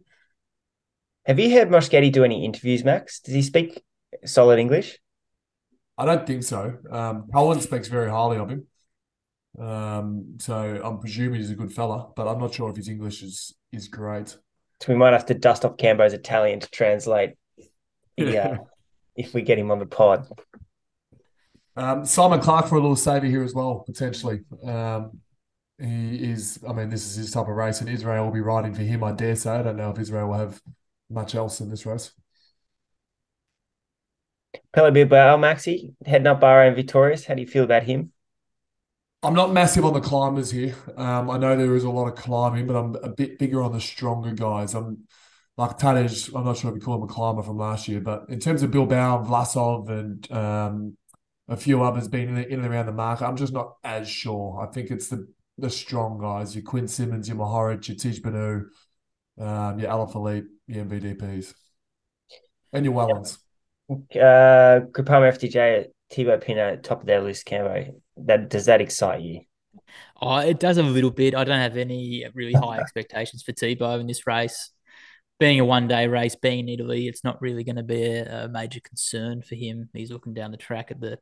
[1.26, 3.20] Have you heard Moschetti do any interviews, Max?
[3.20, 3.84] Does he speak
[4.26, 4.98] solid English?
[6.02, 6.78] I don't think so.
[6.90, 7.30] Um,
[7.62, 8.66] speaks very highly of him,
[9.60, 13.22] um, so I'm presuming he's a good fella, but I'm not sure if his English
[13.22, 14.30] is is great.
[14.82, 17.36] So we might have to dust off Cambo's Italian to translate.
[18.18, 18.58] Yeah,
[19.16, 20.28] if we get him on the pod.
[21.76, 24.42] Um, Simon Clark for a little saver here as well, potentially.
[24.66, 25.20] Um,
[25.80, 28.74] he is, I mean, this is his type of race, and Israel will be riding
[28.74, 29.52] for him, I dare say.
[29.52, 30.62] I don't know if Israel will have
[31.10, 32.12] much else in this race.
[34.76, 37.26] Pello Bilbao, Maxi, heading up Bahrain victorious.
[37.26, 38.12] How do you feel about him?
[39.24, 40.76] I'm not massive on the climbers here.
[40.98, 43.72] Um, I know there is a lot of climbing, but I'm a bit bigger on
[43.72, 44.74] the stronger guys.
[44.74, 45.06] I'm
[45.58, 48.26] like Tadej, I'm not sure if you call him a climber from last year, but
[48.30, 50.98] in terms of Bilbao, Vlasov, and um,
[51.52, 53.28] a few others being in, in and around the market.
[53.28, 54.60] I'm just not as sure.
[54.62, 55.28] I think it's the
[55.58, 58.68] the strong guys, your Quinn Simmons, your Mohoric, your Tiesj Benoot,
[59.40, 61.54] um, your Alaphilippe, your MVDPs,
[62.74, 63.38] and your Wellens.
[63.92, 67.94] Uh, Groupama FDJ, Thibaut Pinot, top of their list, Cambo.
[68.18, 69.42] That does that excite you?
[70.22, 71.36] Oh, it does a little bit.
[71.36, 74.72] I don't have any really high expectations for Thibaut in this race
[75.42, 78.44] being a one day race, being in Italy, it's not really going to be a,
[78.44, 79.90] a, major concern for him.
[79.92, 81.18] He's looking down the track at the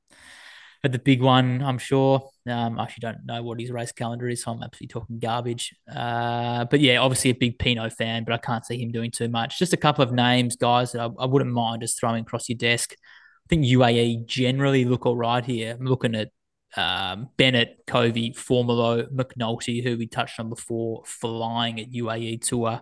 [0.83, 2.29] at the big one, I'm sure.
[2.47, 5.75] Um, I actually don't know what his race calendar is, so I'm absolutely talking garbage.
[5.93, 9.27] Uh, but yeah, obviously a big Pinot fan, but I can't see him doing too
[9.27, 9.59] much.
[9.59, 12.57] Just a couple of names, guys, that I, I wouldn't mind just throwing across your
[12.57, 12.93] desk.
[12.93, 15.75] I think UAE generally look all right here.
[15.77, 16.29] I'm looking at
[16.77, 22.81] um, Bennett, Covi, Formolo, McNulty, who we touched on before, flying at UAE Tour.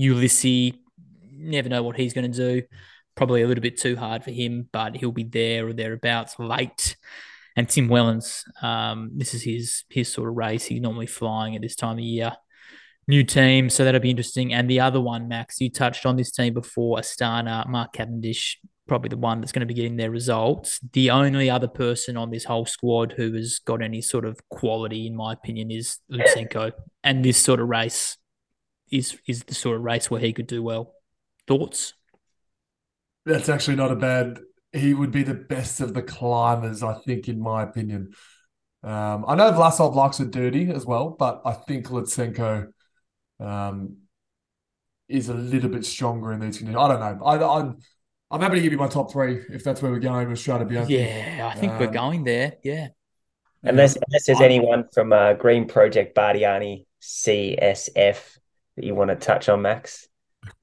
[0.00, 0.78] Ulissi,
[1.32, 2.66] never know what he's going to do.
[3.16, 6.96] Probably a little bit too hard for him, but he'll be there or thereabouts late.
[7.56, 10.66] And Tim Wellens, um, this is his his sort of race.
[10.66, 12.32] He's normally flying at this time of year.
[13.08, 14.52] New team, so that'll be interesting.
[14.52, 18.58] And the other one, Max, you touched on this team before, Astana, Mark Cavendish.
[18.86, 20.80] probably the one that's going to be getting their results.
[20.92, 25.06] The only other person on this whole squad who has got any sort of quality,
[25.06, 26.72] in my opinion, is Lutsenko.
[27.02, 28.16] And this sort of race
[28.90, 30.94] is is the sort of race where he could do well.
[31.48, 31.94] Thoughts?
[33.26, 34.38] That's actually not a bad.
[34.72, 38.12] He would be the best of the climbers, I think, in my opinion.
[38.82, 42.68] Um, I know Vlasov likes it dirty as well, but I think Lutsenko
[43.40, 43.96] um,
[45.08, 46.80] is a little bit stronger in these conditions.
[46.80, 47.24] I don't know.
[47.24, 47.78] I, I'm
[48.30, 50.68] I'm happy to give you my top three if that's where we're going with Strade
[50.68, 50.88] Bianche.
[50.88, 52.54] Yeah, I think um, we're going there.
[52.62, 52.88] Yeah.
[53.62, 58.38] Unless unless there's anyone from uh, Green Project Bardiani CSF
[58.76, 60.06] that you want to touch on, Max.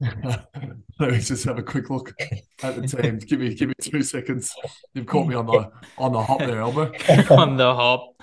[1.00, 2.12] Let me just have a quick look
[2.62, 3.18] at the team.
[3.18, 4.54] give me give me two seconds.
[4.92, 6.92] You've caught me on the on the hop there, Elmer.
[7.30, 8.14] on the hop.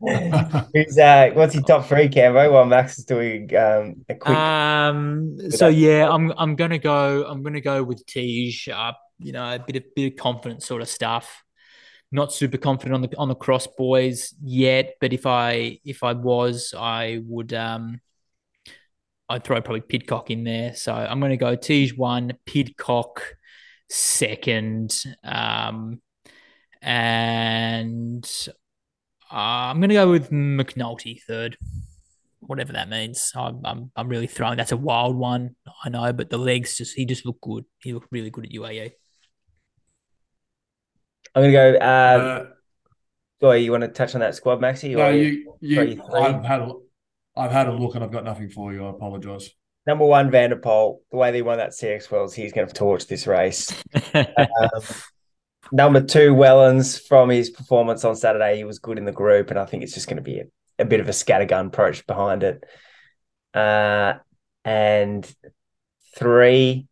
[0.74, 2.52] Who's uh what's your top three, Cambo?
[2.52, 7.42] While Max is doing um a quick um so yeah, I'm I'm gonna go I'm
[7.42, 8.68] gonna go with Tiesj.
[8.68, 11.44] Uh, you know, a bit of bit of confidence sort of stuff.
[12.10, 16.14] Not super confident on the on the cross boys yet, but if I if I
[16.14, 18.00] was, I would um
[19.28, 20.74] I'd throw probably Pidcock in there.
[20.74, 23.22] So I'm going to go Tiesj one, Pidcock
[23.90, 26.00] second, um,
[26.80, 28.28] and
[29.30, 31.58] uh, I'm going to go with McNulty third,
[32.40, 33.32] whatever that means.
[33.34, 34.56] I'm, I'm, I'm really throwing.
[34.56, 37.64] That's a wild one, I know, but the legs just he just looked good.
[37.78, 38.92] He looked really good at UAE.
[41.34, 41.84] I'm going to go.
[41.84, 42.46] Uh,
[43.46, 44.96] uh, you want to touch on that squad, Maxi?
[44.96, 46.02] No, you, you.
[46.12, 46.72] I've had a,
[47.38, 48.84] I've had a look and I've got nothing for you.
[48.84, 49.50] I apologise.
[49.86, 50.98] Number one, Van der Poel.
[51.10, 53.72] The way they won that CX Worlds, he's going to torch this race.
[54.14, 54.82] um,
[55.72, 57.00] number two, Wellens.
[57.00, 59.94] From his performance on Saturday, he was good in the group, and I think it's
[59.94, 60.44] just going to be a,
[60.80, 62.64] a bit of a scattergun approach behind it.
[63.54, 64.14] Uh,
[64.64, 65.32] and
[66.16, 66.86] three,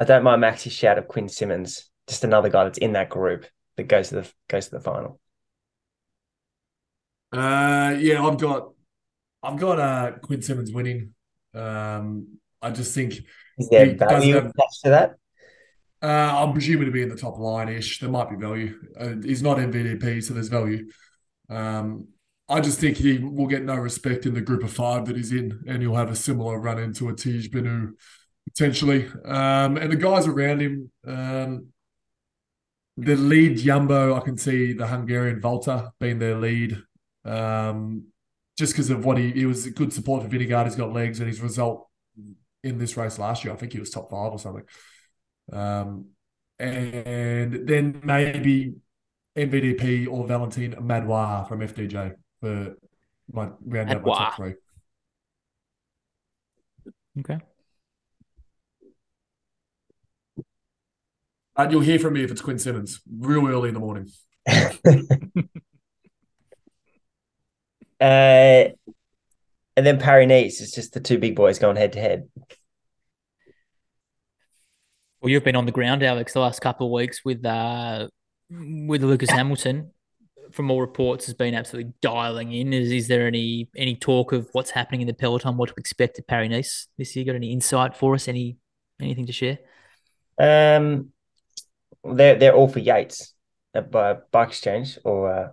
[0.00, 3.46] I don't mind Maxi's shout of Quinn Simmons, just another guy that's in that group
[3.76, 5.20] that goes to the goes to the final.
[7.32, 8.70] Uh, yeah, I've got
[9.42, 11.14] I've got uh, Quinn Simmons winning.
[11.54, 13.20] Um, I just think
[13.58, 15.16] is there value have, attached to that?
[16.02, 18.00] Uh, I'm presuming to be in the top line ish.
[18.00, 18.78] There might be value.
[18.98, 20.88] Uh, he's not MVP, so there's value.
[21.50, 22.08] Um,
[22.48, 25.32] I just think he will get no respect in the group of five that he's
[25.32, 27.96] in, and he'll have a similar run into a Tiesj Benoot
[28.48, 29.06] potentially.
[29.24, 31.66] Um, and the guys around him, um,
[32.96, 36.82] the lead Jumbo, I can see the Hungarian Valter being their lead.
[37.24, 38.06] Um,
[38.58, 40.64] just because of what he, he was a good support for Vingegaard.
[40.64, 41.88] He's got legs, and his result
[42.64, 44.64] in this race last year, I think he was top five or something.
[45.52, 46.06] Um,
[46.58, 48.74] and then maybe
[49.36, 52.74] MVDP or Valentin Madouas from FDJ for
[53.32, 54.54] my round out my top three.
[57.20, 57.38] Okay.
[61.56, 64.08] And you'll hear from me if it's Quinn Simmons, real early in the morning.
[68.00, 68.70] Uh,
[69.76, 72.28] and then Paris Nice is just the two big boys going head to head.
[75.20, 78.08] Well, you've been on the ground, Alex, the last couple of weeks with uh,
[78.50, 79.92] with Lucas Hamilton.
[80.52, 82.72] From all reports, has been absolutely dialing in.
[82.72, 85.56] Is is there any any talk of what's happening in the peloton?
[85.56, 87.24] What to expect at Paris Nice this year?
[87.24, 88.28] Got any insight for us?
[88.28, 88.56] Any
[89.00, 89.58] anything to share?
[90.38, 91.12] Um,
[92.02, 93.34] they're they're all for Yates
[93.90, 95.48] by Bike Exchange or uh,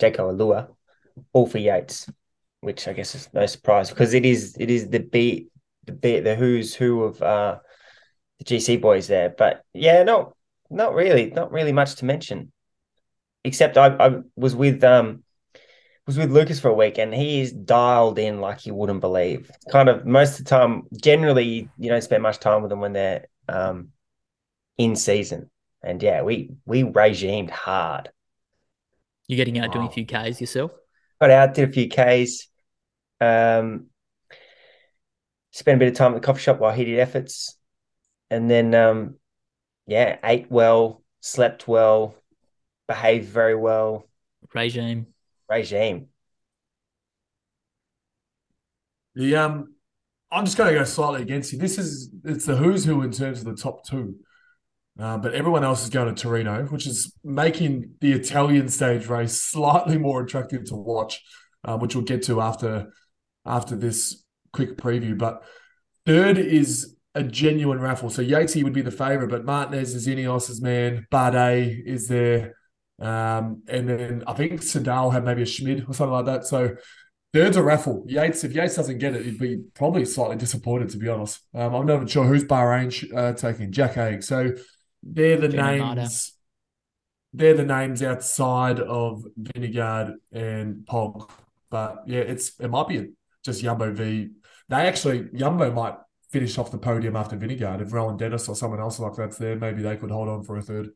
[0.00, 0.68] Jayco AlUla
[1.32, 2.08] all for Yates,
[2.60, 5.50] which I guess is no surprise because it is it is the beat
[5.84, 7.58] the beat the who's who of uh
[8.38, 9.30] the GC boys there.
[9.30, 10.34] But yeah, no,
[10.70, 12.52] not really, not really much to mention.
[13.44, 15.22] Except I, I was with um
[16.06, 19.50] was with Lucas for a week and he is dialed in like you wouldn't believe.
[19.70, 22.94] Kind of most of the time, generally you don't spend much time with them when
[22.94, 23.88] they're um
[24.78, 25.50] in season.
[25.82, 28.10] And yeah, we we regimed hard.
[29.28, 29.72] You're getting out wow.
[29.74, 30.72] doing a few Ks yourself?
[31.20, 32.48] Got out, did a few Ks,
[33.20, 33.86] um,
[35.52, 37.58] spent a bit of time at the coffee shop while he did efforts,
[38.30, 39.16] and then um,
[39.86, 42.14] yeah, ate well, slept well,
[42.86, 44.08] behaved very well.
[44.54, 45.06] Regime.
[45.48, 46.08] Regime.
[49.14, 49.74] The um,
[50.30, 51.58] I'm just going to go slightly against you.
[51.58, 54.16] This is it's the who's who in terms of the top two.
[54.98, 59.40] Uh, but everyone else is going to Tirreno, which is making the Italian stage race
[59.40, 61.22] slightly more attractive to watch,
[61.64, 62.92] uh, which we'll get to after
[63.46, 65.16] after this quick preview.
[65.16, 65.44] But
[66.04, 68.10] third is a genuine raffle.
[68.10, 71.06] So Yatesy would be the favourite, but Martinez is Ineos's man.
[71.12, 72.54] Bardet is there.
[73.00, 76.44] Um, and then I think Soudal had maybe a Schmid or something like that.
[76.44, 76.76] So
[77.32, 78.04] third's a raffle.
[78.08, 81.40] Yates, if Yates doesn't get it, he'd be probably slightly disappointed, to be honest.
[81.54, 83.70] Um, I'm not even sure who's Bahrain uh, taking.
[83.70, 84.22] Jack Haig.
[84.22, 84.52] So
[85.02, 86.32] they're the names.
[87.32, 91.30] They're the names outside of Vingegaard and Pog.
[91.70, 93.10] But yeah, it's it might be
[93.44, 94.30] just Yumbo v.
[94.68, 95.96] They actually Yumbo might
[96.30, 97.80] finish off the podium after Vingegaard.
[97.82, 100.56] If Rohan Dennis or someone else like that's there, maybe they could hold on for
[100.56, 100.90] a third.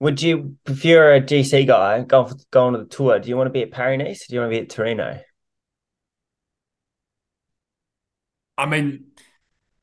[0.00, 3.46] Would you, if you're a GC guy going going to the tour, do you want
[3.46, 4.26] to be at Paris Nice?
[4.26, 5.22] do you want to be at Tirreno?
[8.58, 9.06] I mean,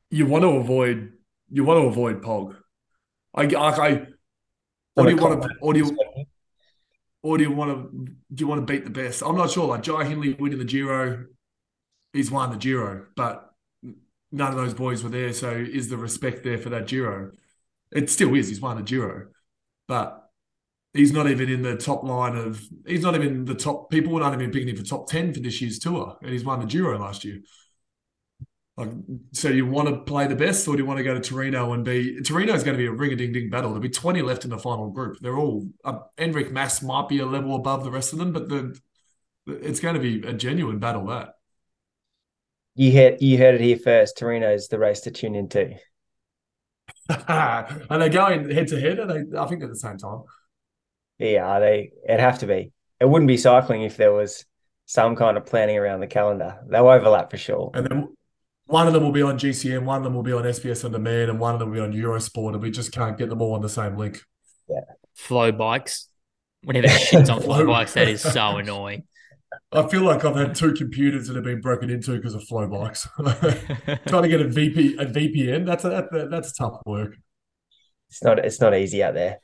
[0.10, 1.14] you want to avoid
[1.50, 2.56] you want to avoid Pog.
[3.34, 4.08] I I, I
[4.95, 5.97] or do you want to or do you
[7.22, 9.22] or do you want to do you want to beat the best?
[9.22, 9.68] I'm not sure.
[9.68, 11.26] Like Jai Hindley winning the Giro,
[12.14, 13.50] he's won the Giro, but
[14.32, 15.34] none of those boys were there.
[15.34, 17.32] So is the respect there for that Giro?
[17.91, 18.50] It still is.
[18.50, 19.28] He's won the Giro,
[19.88, 20.30] but
[20.93, 22.64] he's not even in the top line of.
[22.86, 23.89] He's not even the top.
[23.89, 26.45] People were not even picking him for top ten for this year's tour, and he's
[26.45, 27.39] won the Giro last year.
[28.80, 28.92] Like,
[29.34, 31.74] so you want to play the best, or do you want to go to Tirreno
[31.74, 32.22] and be?
[32.22, 33.72] Tirreno is going to be a ring a ding ding battle.
[33.72, 35.18] There'll be twenty left in the final group.
[35.20, 38.48] They're all uh, Enric Mas might be a level above the rest of them, but
[38.48, 38.80] the
[39.48, 41.08] it's going to be a genuine battle.
[41.08, 41.34] That
[42.76, 44.18] you heard you heard it here first.
[44.18, 45.74] Tirreno is the race to tune into.
[47.28, 49.00] are they going head to head?
[49.00, 49.38] Are they?
[49.38, 50.22] I think at the same time.
[51.18, 51.92] Yeah, they.
[52.08, 52.72] It'd have to be.
[53.02, 54.46] It wouldn't be cycling if there was
[54.86, 56.60] some kind of planning around the calendar.
[56.70, 57.72] They'll overlap for sure.
[57.74, 58.16] And then
[58.70, 60.91] one of them will be on GCN, one of them will be on SBS on
[60.91, 63.41] demand, and one of them will be on Eurosport, and we just can't get them
[63.41, 64.22] all on the same link.
[64.70, 64.82] Yeah.
[65.15, 66.07] Flow bikes.
[66.63, 69.05] Whenever shit's on FloBikes, that is so annoying.
[69.72, 73.07] I feel like I've had two computers that have been broken into because of FloBikes.
[74.07, 77.15] Trying to get a VP a VPN that's a, that, that's tough work.
[78.09, 79.39] It's not it's not easy out there.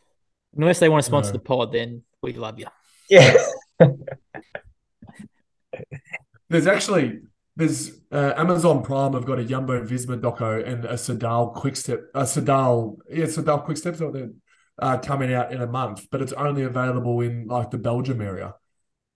[0.56, 1.34] Unless they want to sponsor no.
[1.34, 2.68] the pod, then we love you.
[3.10, 3.36] Yeah.
[6.50, 7.22] There's actually
[7.56, 12.24] there's uh, Amazon Prime have got a Jumbo Visma doco and a Soudal Quickstep, a
[12.24, 14.34] Soudal, yeah, Soudal Quicksteps
[14.80, 18.56] uh, coming out in a month, but it's only available in like the Belgium area.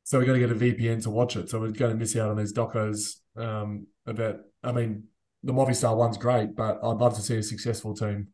[0.04, 1.50] So we're going to get a VPN to watch it.
[1.50, 4.38] So we're going to miss out on these docos um, about.
[4.64, 5.04] I mean,
[5.44, 8.30] the Movistar one's great, but I'd love to see a successful team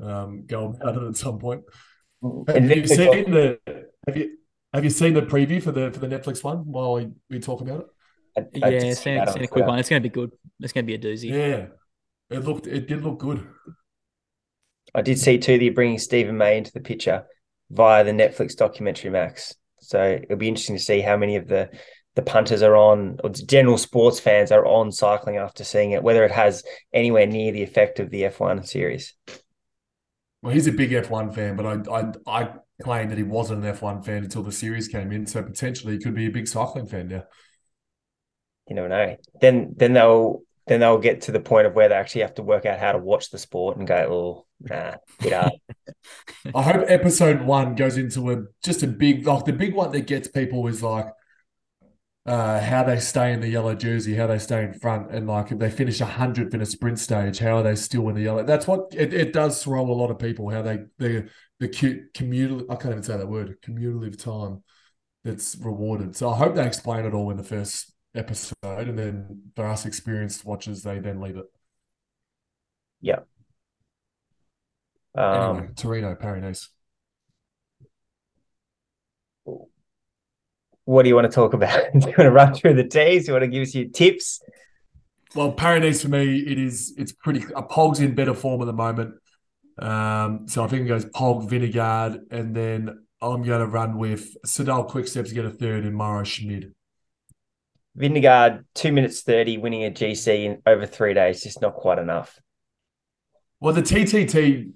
[0.00, 1.64] um, go about it at some point.
[2.48, 3.58] Have you seen the
[4.06, 4.38] have you
[4.72, 7.60] have you seen the preview for the for the Netflix one while we, we talk
[7.60, 7.86] about it?
[8.36, 9.78] I, I yeah, seen, seen a quick one.
[9.78, 10.32] It's going to be good.
[10.60, 11.30] It's going to be a doozy.
[11.30, 11.66] Yeah,
[12.30, 12.66] it looked.
[12.66, 13.46] It did look good.
[14.94, 17.24] I did see too that you're bringing Stephen May into the picture
[17.70, 19.54] via the Netflix documentary Max.
[19.80, 21.70] So it'll be interesting to see how many of the
[22.14, 26.24] the punters are on, or general sports fans are on cycling after seeing it, whether
[26.24, 26.62] it has
[26.92, 29.14] anywhere near the effect of the F1 series.
[30.42, 33.74] Well, he's a big F1 fan, but I I, I claim that he wasn't an
[33.74, 35.26] F1 fan until the series came in.
[35.26, 37.24] So potentially he could be a big cycling fan now
[38.68, 39.16] you never know.
[39.40, 42.42] Then then they'll then they'll get to the point of where they actually have to
[42.42, 45.52] work out how to watch the sport and go, oh, nah, get up.
[46.54, 50.06] I hope episode one goes into a just a big like the big one that
[50.06, 51.06] gets people is like
[52.24, 55.50] uh, how they stay in the yellow jersey, how they stay in front, and like
[55.50, 58.22] if they finish a hundredth in a sprint stage, how are they still in the
[58.22, 58.44] yellow?
[58.44, 60.48] That's what it, it does throw a lot of people.
[60.50, 64.62] How they the the cute I can't even say that word commutative time
[65.24, 66.16] that's rewarded.
[66.16, 69.86] So I hope they explain it all in the first episode, and then for us
[69.86, 71.46] experienced watchers, they then leave it.
[73.00, 73.20] Yeah.
[75.14, 76.70] Um, anyway, Tirreno, Paris
[80.84, 81.78] What do you want to talk about?
[81.92, 83.26] do you want to run through the teas?
[83.26, 84.40] You want to give us your tips?
[85.34, 87.44] Well, Paris for me, it is it's pretty.
[87.56, 89.14] A Pog's in better form at the moment,
[89.78, 94.36] um, so I think it goes Pog, Vingegaard, and then I'm going to run with
[94.44, 96.74] Soudal Quicksteps to get a third and Mauro Schmid.
[97.98, 102.38] Vingegaard, two minutes 30, winning a GC in over three days, just not quite enough.
[103.60, 104.72] Well, the TTT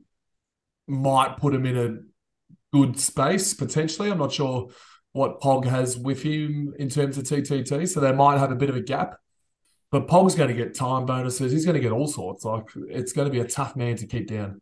[0.87, 4.11] might put him in a good space potentially.
[4.11, 4.69] I'm not sure
[5.13, 8.69] what Pog has with him in terms of TTT, so they might have a bit
[8.69, 9.17] of a gap.
[9.91, 11.53] But Pog's going to get time bonuses.
[11.53, 12.45] He's going to get all sorts.
[12.45, 14.61] Like it's going to be a tough man to keep down.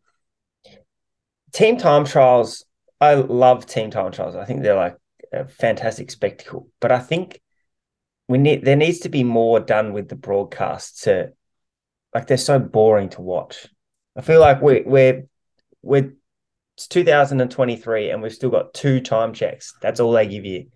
[1.51, 2.63] Team time trials.
[3.01, 4.35] I love team time trials.
[4.35, 4.97] I think they're like
[5.33, 6.69] a fantastic spectacle.
[6.79, 7.41] But I think
[8.27, 11.31] we need there needs to be more done with the broadcasts to
[12.13, 13.67] like they're so boring to watch.
[14.15, 15.25] I feel like we we're
[15.81, 16.13] we're
[16.75, 19.73] it's 2023 and we've still got two time checks.
[19.81, 20.67] That's all they give you.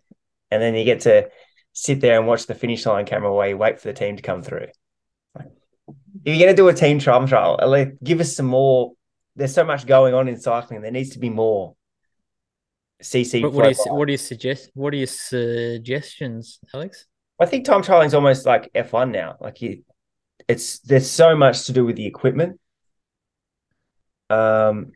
[0.50, 1.30] And then you get to
[1.74, 4.22] sit there and watch the finish line camera while you wait for the team to
[4.22, 4.68] come through.
[5.36, 8.94] If you're going to do a team time trial, like, give us some more.
[9.36, 10.82] There's so much going on in cycling.
[10.82, 11.76] There needs to be more.
[13.02, 13.42] CC.
[13.44, 14.72] What, what, do you, what do you suggest?
[14.74, 17.06] What are your suggestions, Alex?
[17.40, 19.38] I think time trialing is almost like F1 now.
[19.40, 19.84] Like you,
[20.48, 22.60] it's there's so much to do with the equipment.
[24.30, 24.92] Um,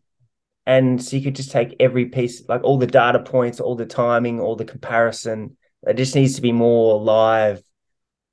[0.65, 3.85] and so you could just take every piece, like all the data points, all the
[3.85, 5.57] timing, all the comparison.
[5.85, 7.61] It just needs to be more live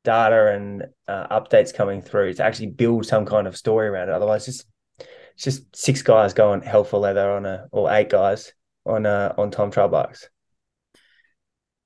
[0.04, 4.14] data and uh, updates coming through to actually build some kind of story around it.
[4.14, 4.66] Otherwise, just
[5.34, 8.52] it's just six guys going hell for leather on a or eight guys
[8.86, 10.28] on a on time trial bikes.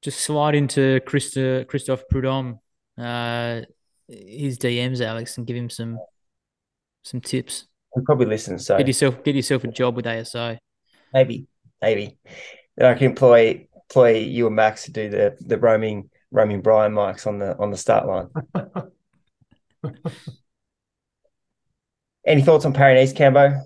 [0.05, 2.61] Just slide into Christa, Christophe Prudhomme,
[2.99, 3.63] uh,
[4.07, 5.99] his DMs, Alex, and give him some
[7.03, 7.65] some tips.
[7.95, 8.67] He probably listens.
[8.67, 10.59] So get yourself get yourself a job with ASO.
[11.15, 11.47] Maybe,
[11.81, 12.19] maybe.
[12.77, 16.93] Then I can employ employ you and Max to do the the roaming roaming Brian
[16.93, 18.29] mics on the on the start line.
[22.27, 23.63] Any thoughts on Paris Cambo?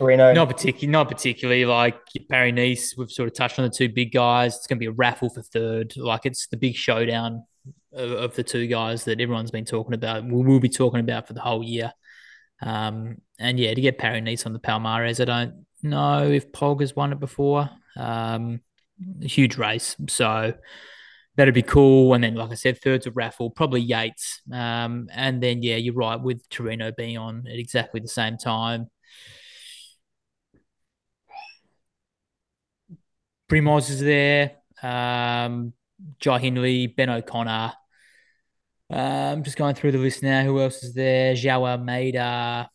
[0.00, 0.34] Tirreno?
[0.34, 0.92] Not particularly.
[0.92, 1.64] Not particularly.
[1.64, 1.98] Like
[2.30, 4.56] Paris Nice, we've sort of touched on the two big guys.
[4.56, 5.96] It's going to be a raffle for third.
[5.96, 7.44] Like it's the big showdown
[7.92, 10.24] of, of the two guys that everyone's been talking about.
[10.24, 11.92] We will be talking about for the whole year.
[12.62, 16.80] Um, and yeah, to get Paris Nice on the Palmares, I don't know if Pog
[16.80, 17.70] has won it before.
[17.96, 18.60] Um,
[19.20, 20.54] huge race, so
[21.36, 22.14] that'd be cool.
[22.14, 24.40] And then, like I said, third's a raffle, probably Yates.
[24.52, 28.90] Um, and then, yeah, you're right with Tirreno being on at exactly the same time.
[33.48, 34.52] Primoz is there.
[34.82, 35.72] Um,
[36.18, 37.72] Jai Hindley, Ben O'Connor.
[38.88, 40.44] I'm um, just going through the list now.
[40.44, 41.34] Who else is there?
[41.34, 42.70] Joao Almeida.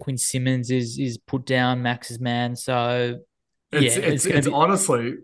[0.00, 2.56] Quinn Simmons is is put down Max's man.
[2.56, 3.20] So
[3.70, 5.14] it's yeah, it's, it's, it's be- honestly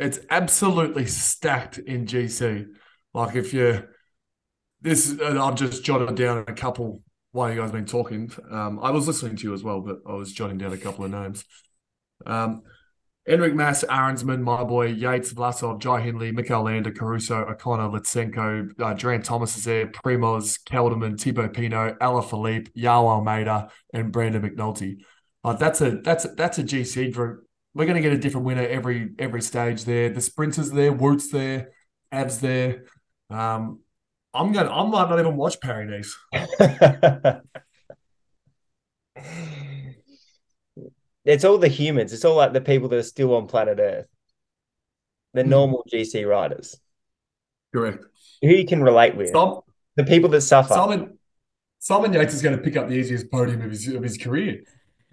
[0.00, 2.66] it's absolutely stacked in GC.
[3.12, 3.84] Like if you
[4.80, 7.02] this, I've just jotted down a couple
[7.32, 8.32] while you guys have been talking.
[8.50, 11.04] Um, I was listening to you as well, but I was jotting down a couple
[11.04, 11.44] of names.
[12.26, 12.62] Um,
[13.30, 19.22] Enric Mas, Arensman, my boy, Yates, Vlasov, Jai Hindley, Mikel Landa, Caruso, O'Connor, Lutsenko, uh,
[19.22, 24.98] Thomas is there, Primoz, Kelderman, Thibaut Pinot, Alaphilippe, Joao Almeida, and Brandon McNulty.
[25.44, 28.46] Uh, that's a that's a, that's a GC group we're going to get a different
[28.46, 30.10] winner every every stage there.
[30.10, 31.70] The sprinters there, Wout's there,
[32.10, 32.84] Abs there.
[33.28, 33.80] Um,
[34.34, 34.68] I'm going.
[34.68, 36.16] I might not even watch Paris
[41.30, 42.12] it's all the humans.
[42.12, 44.06] It's all like the people that are still on planet Earth,
[45.34, 45.50] the hmm.
[45.50, 46.76] normal GC riders.
[47.72, 48.04] Correct.
[48.42, 49.30] Who you can relate with.
[49.30, 49.60] Some,
[49.96, 50.74] the people that suffer.
[50.74, 51.18] Simon,
[51.78, 54.62] Simon Yates is going to pick up the easiest podium of his of his career.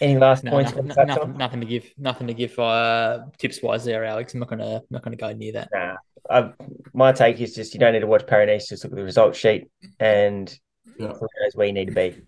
[0.00, 0.74] Any last no, points?
[0.74, 1.92] Nothing, nothing, nothing, to give.
[1.98, 4.34] Nothing to give uh, tips wise there, Alex.
[4.34, 5.68] I'm not gonna not gonna go near that.
[5.72, 5.96] Nah,
[6.30, 6.54] I've,
[6.92, 8.68] my take is just you don't need to watch Paris.
[8.68, 9.68] Just look at the result sheet
[9.98, 10.56] and
[10.98, 11.08] yeah.
[11.08, 12.22] knows where you need to be.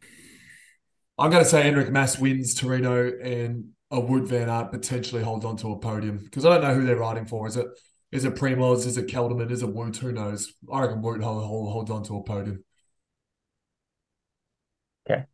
[1.19, 5.45] I'm going to say Enric Mas wins Tirreno and a Wout Van Aert potentially holds
[5.45, 7.47] on to a podium because I don't know who they're riding for.
[7.47, 7.67] Is it
[8.11, 8.87] is it Primoz?
[8.87, 9.51] Is it Kelderman?
[9.51, 9.97] Is it Wout?
[9.99, 10.55] Who knows?
[10.73, 12.65] I reckon Wout hold, hold, holds on to a podium.
[15.09, 15.25] Okay.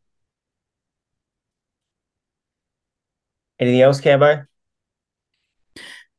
[3.59, 4.47] Anything else, Cambo?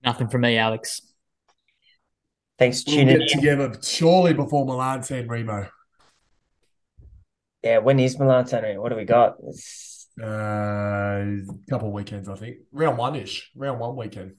[0.03, 1.01] Nothing from me, Alex.
[2.57, 3.27] Thanks for tuning we'll in.
[3.27, 5.69] together surely before Milan San Remo.
[7.63, 8.81] Yeah, when is Milan San Remo?
[8.81, 9.35] What do we got?
[9.47, 10.07] It's...
[10.19, 11.37] Uh, a
[11.69, 12.57] couple of weekends, I think.
[12.71, 13.51] Round one ish.
[13.55, 14.35] Round one weekend.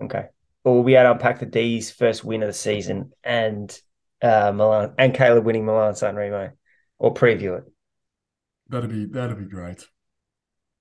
[0.00, 0.26] Okay.
[0.62, 3.76] Well, we'll be able to unpack the D's first win of the season and
[4.22, 6.52] uh, Milan and Caleb winning Milan San Remo
[6.98, 7.64] or preview it.
[8.68, 9.84] That'd be that'd be great.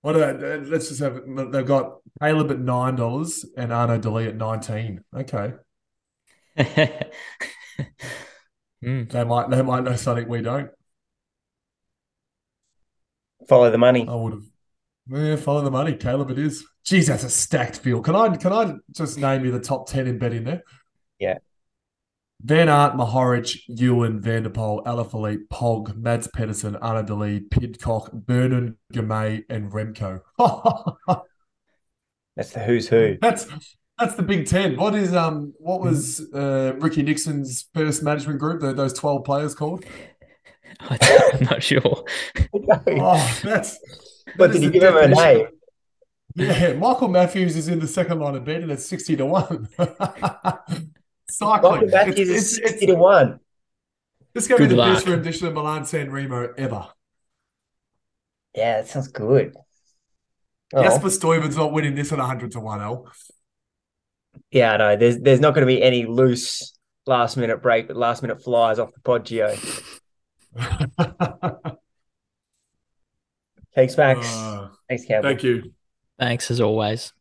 [0.03, 4.09] What are they, let's just have they've got Caleb at nine dollars and Arnaud De
[4.09, 5.01] Lie's at nineteen.
[5.15, 5.53] Okay.
[6.57, 7.09] mm.
[8.83, 10.69] They might they might know something we don't.
[13.47, 14.05] Follow the money.
[14.05, 14.43] I would have.
[15.07, 15.95] Yeah, follow the money.
[15.95, 16.65] Caleb, it is.
[16.83, 18.03] Geez, that's a stacked field.
[18.03, 20.63] Can I can I just name you the top ten in betting there?
[21.17, 21.37] Yeah.
[22.45, 28.11] Van Aert, Mohoric, Ewan, Van der Poel, Alaphilippe, Pog, Mads Pedersen, Arnaud De Lie's, Pidcock,
[28.11, 30.19] Bernard, Girmay, and Remco.
[32.35, 33.17] that's the who's who.
[33.21, 33.47] That's
[33.97, 34.75] that's the Big Ten.
[34.75, 38.59] What is um what was uh, Ricky Nixon's first management group?
[38.59, 39.85] The, those twelve players called?
[40.81, 41.81] I'm not sure.
[42.53, 43.79] oh, that's.
[44.37, 45.47] But did you give him a name?
[46.35, 49.69] Yeah, Michael Matthews is in the second line of bed and it's sixty to one.
[51.37, 51.89] Cycling.
[51.89, 53.39] back it's, it's, 60 it's, to 1.
[54.33, 54.95] This is going to be the luck.
[54.95, 56.87] best rendition of Milan San Remo ever.
[58.55, 59.55] Yeah, that sounds good.
[60.73, 60.83] Oh.
[60.83, 63.11] Jasper Stuyven's not winning this at 100 to 1 L.
[64.51, 66.73] Yeah, no, there's there's not going to be any loose
[67.05, 69.53] last minute break, but last minute flies off the Poggio.
[73.75, 74.35] Thanks, Max.
[74.35, 75.29] Uh, Thanks, Campbell.
[75.29, 75.73] Thank you.
[76.19, 77.13] Thanks as always.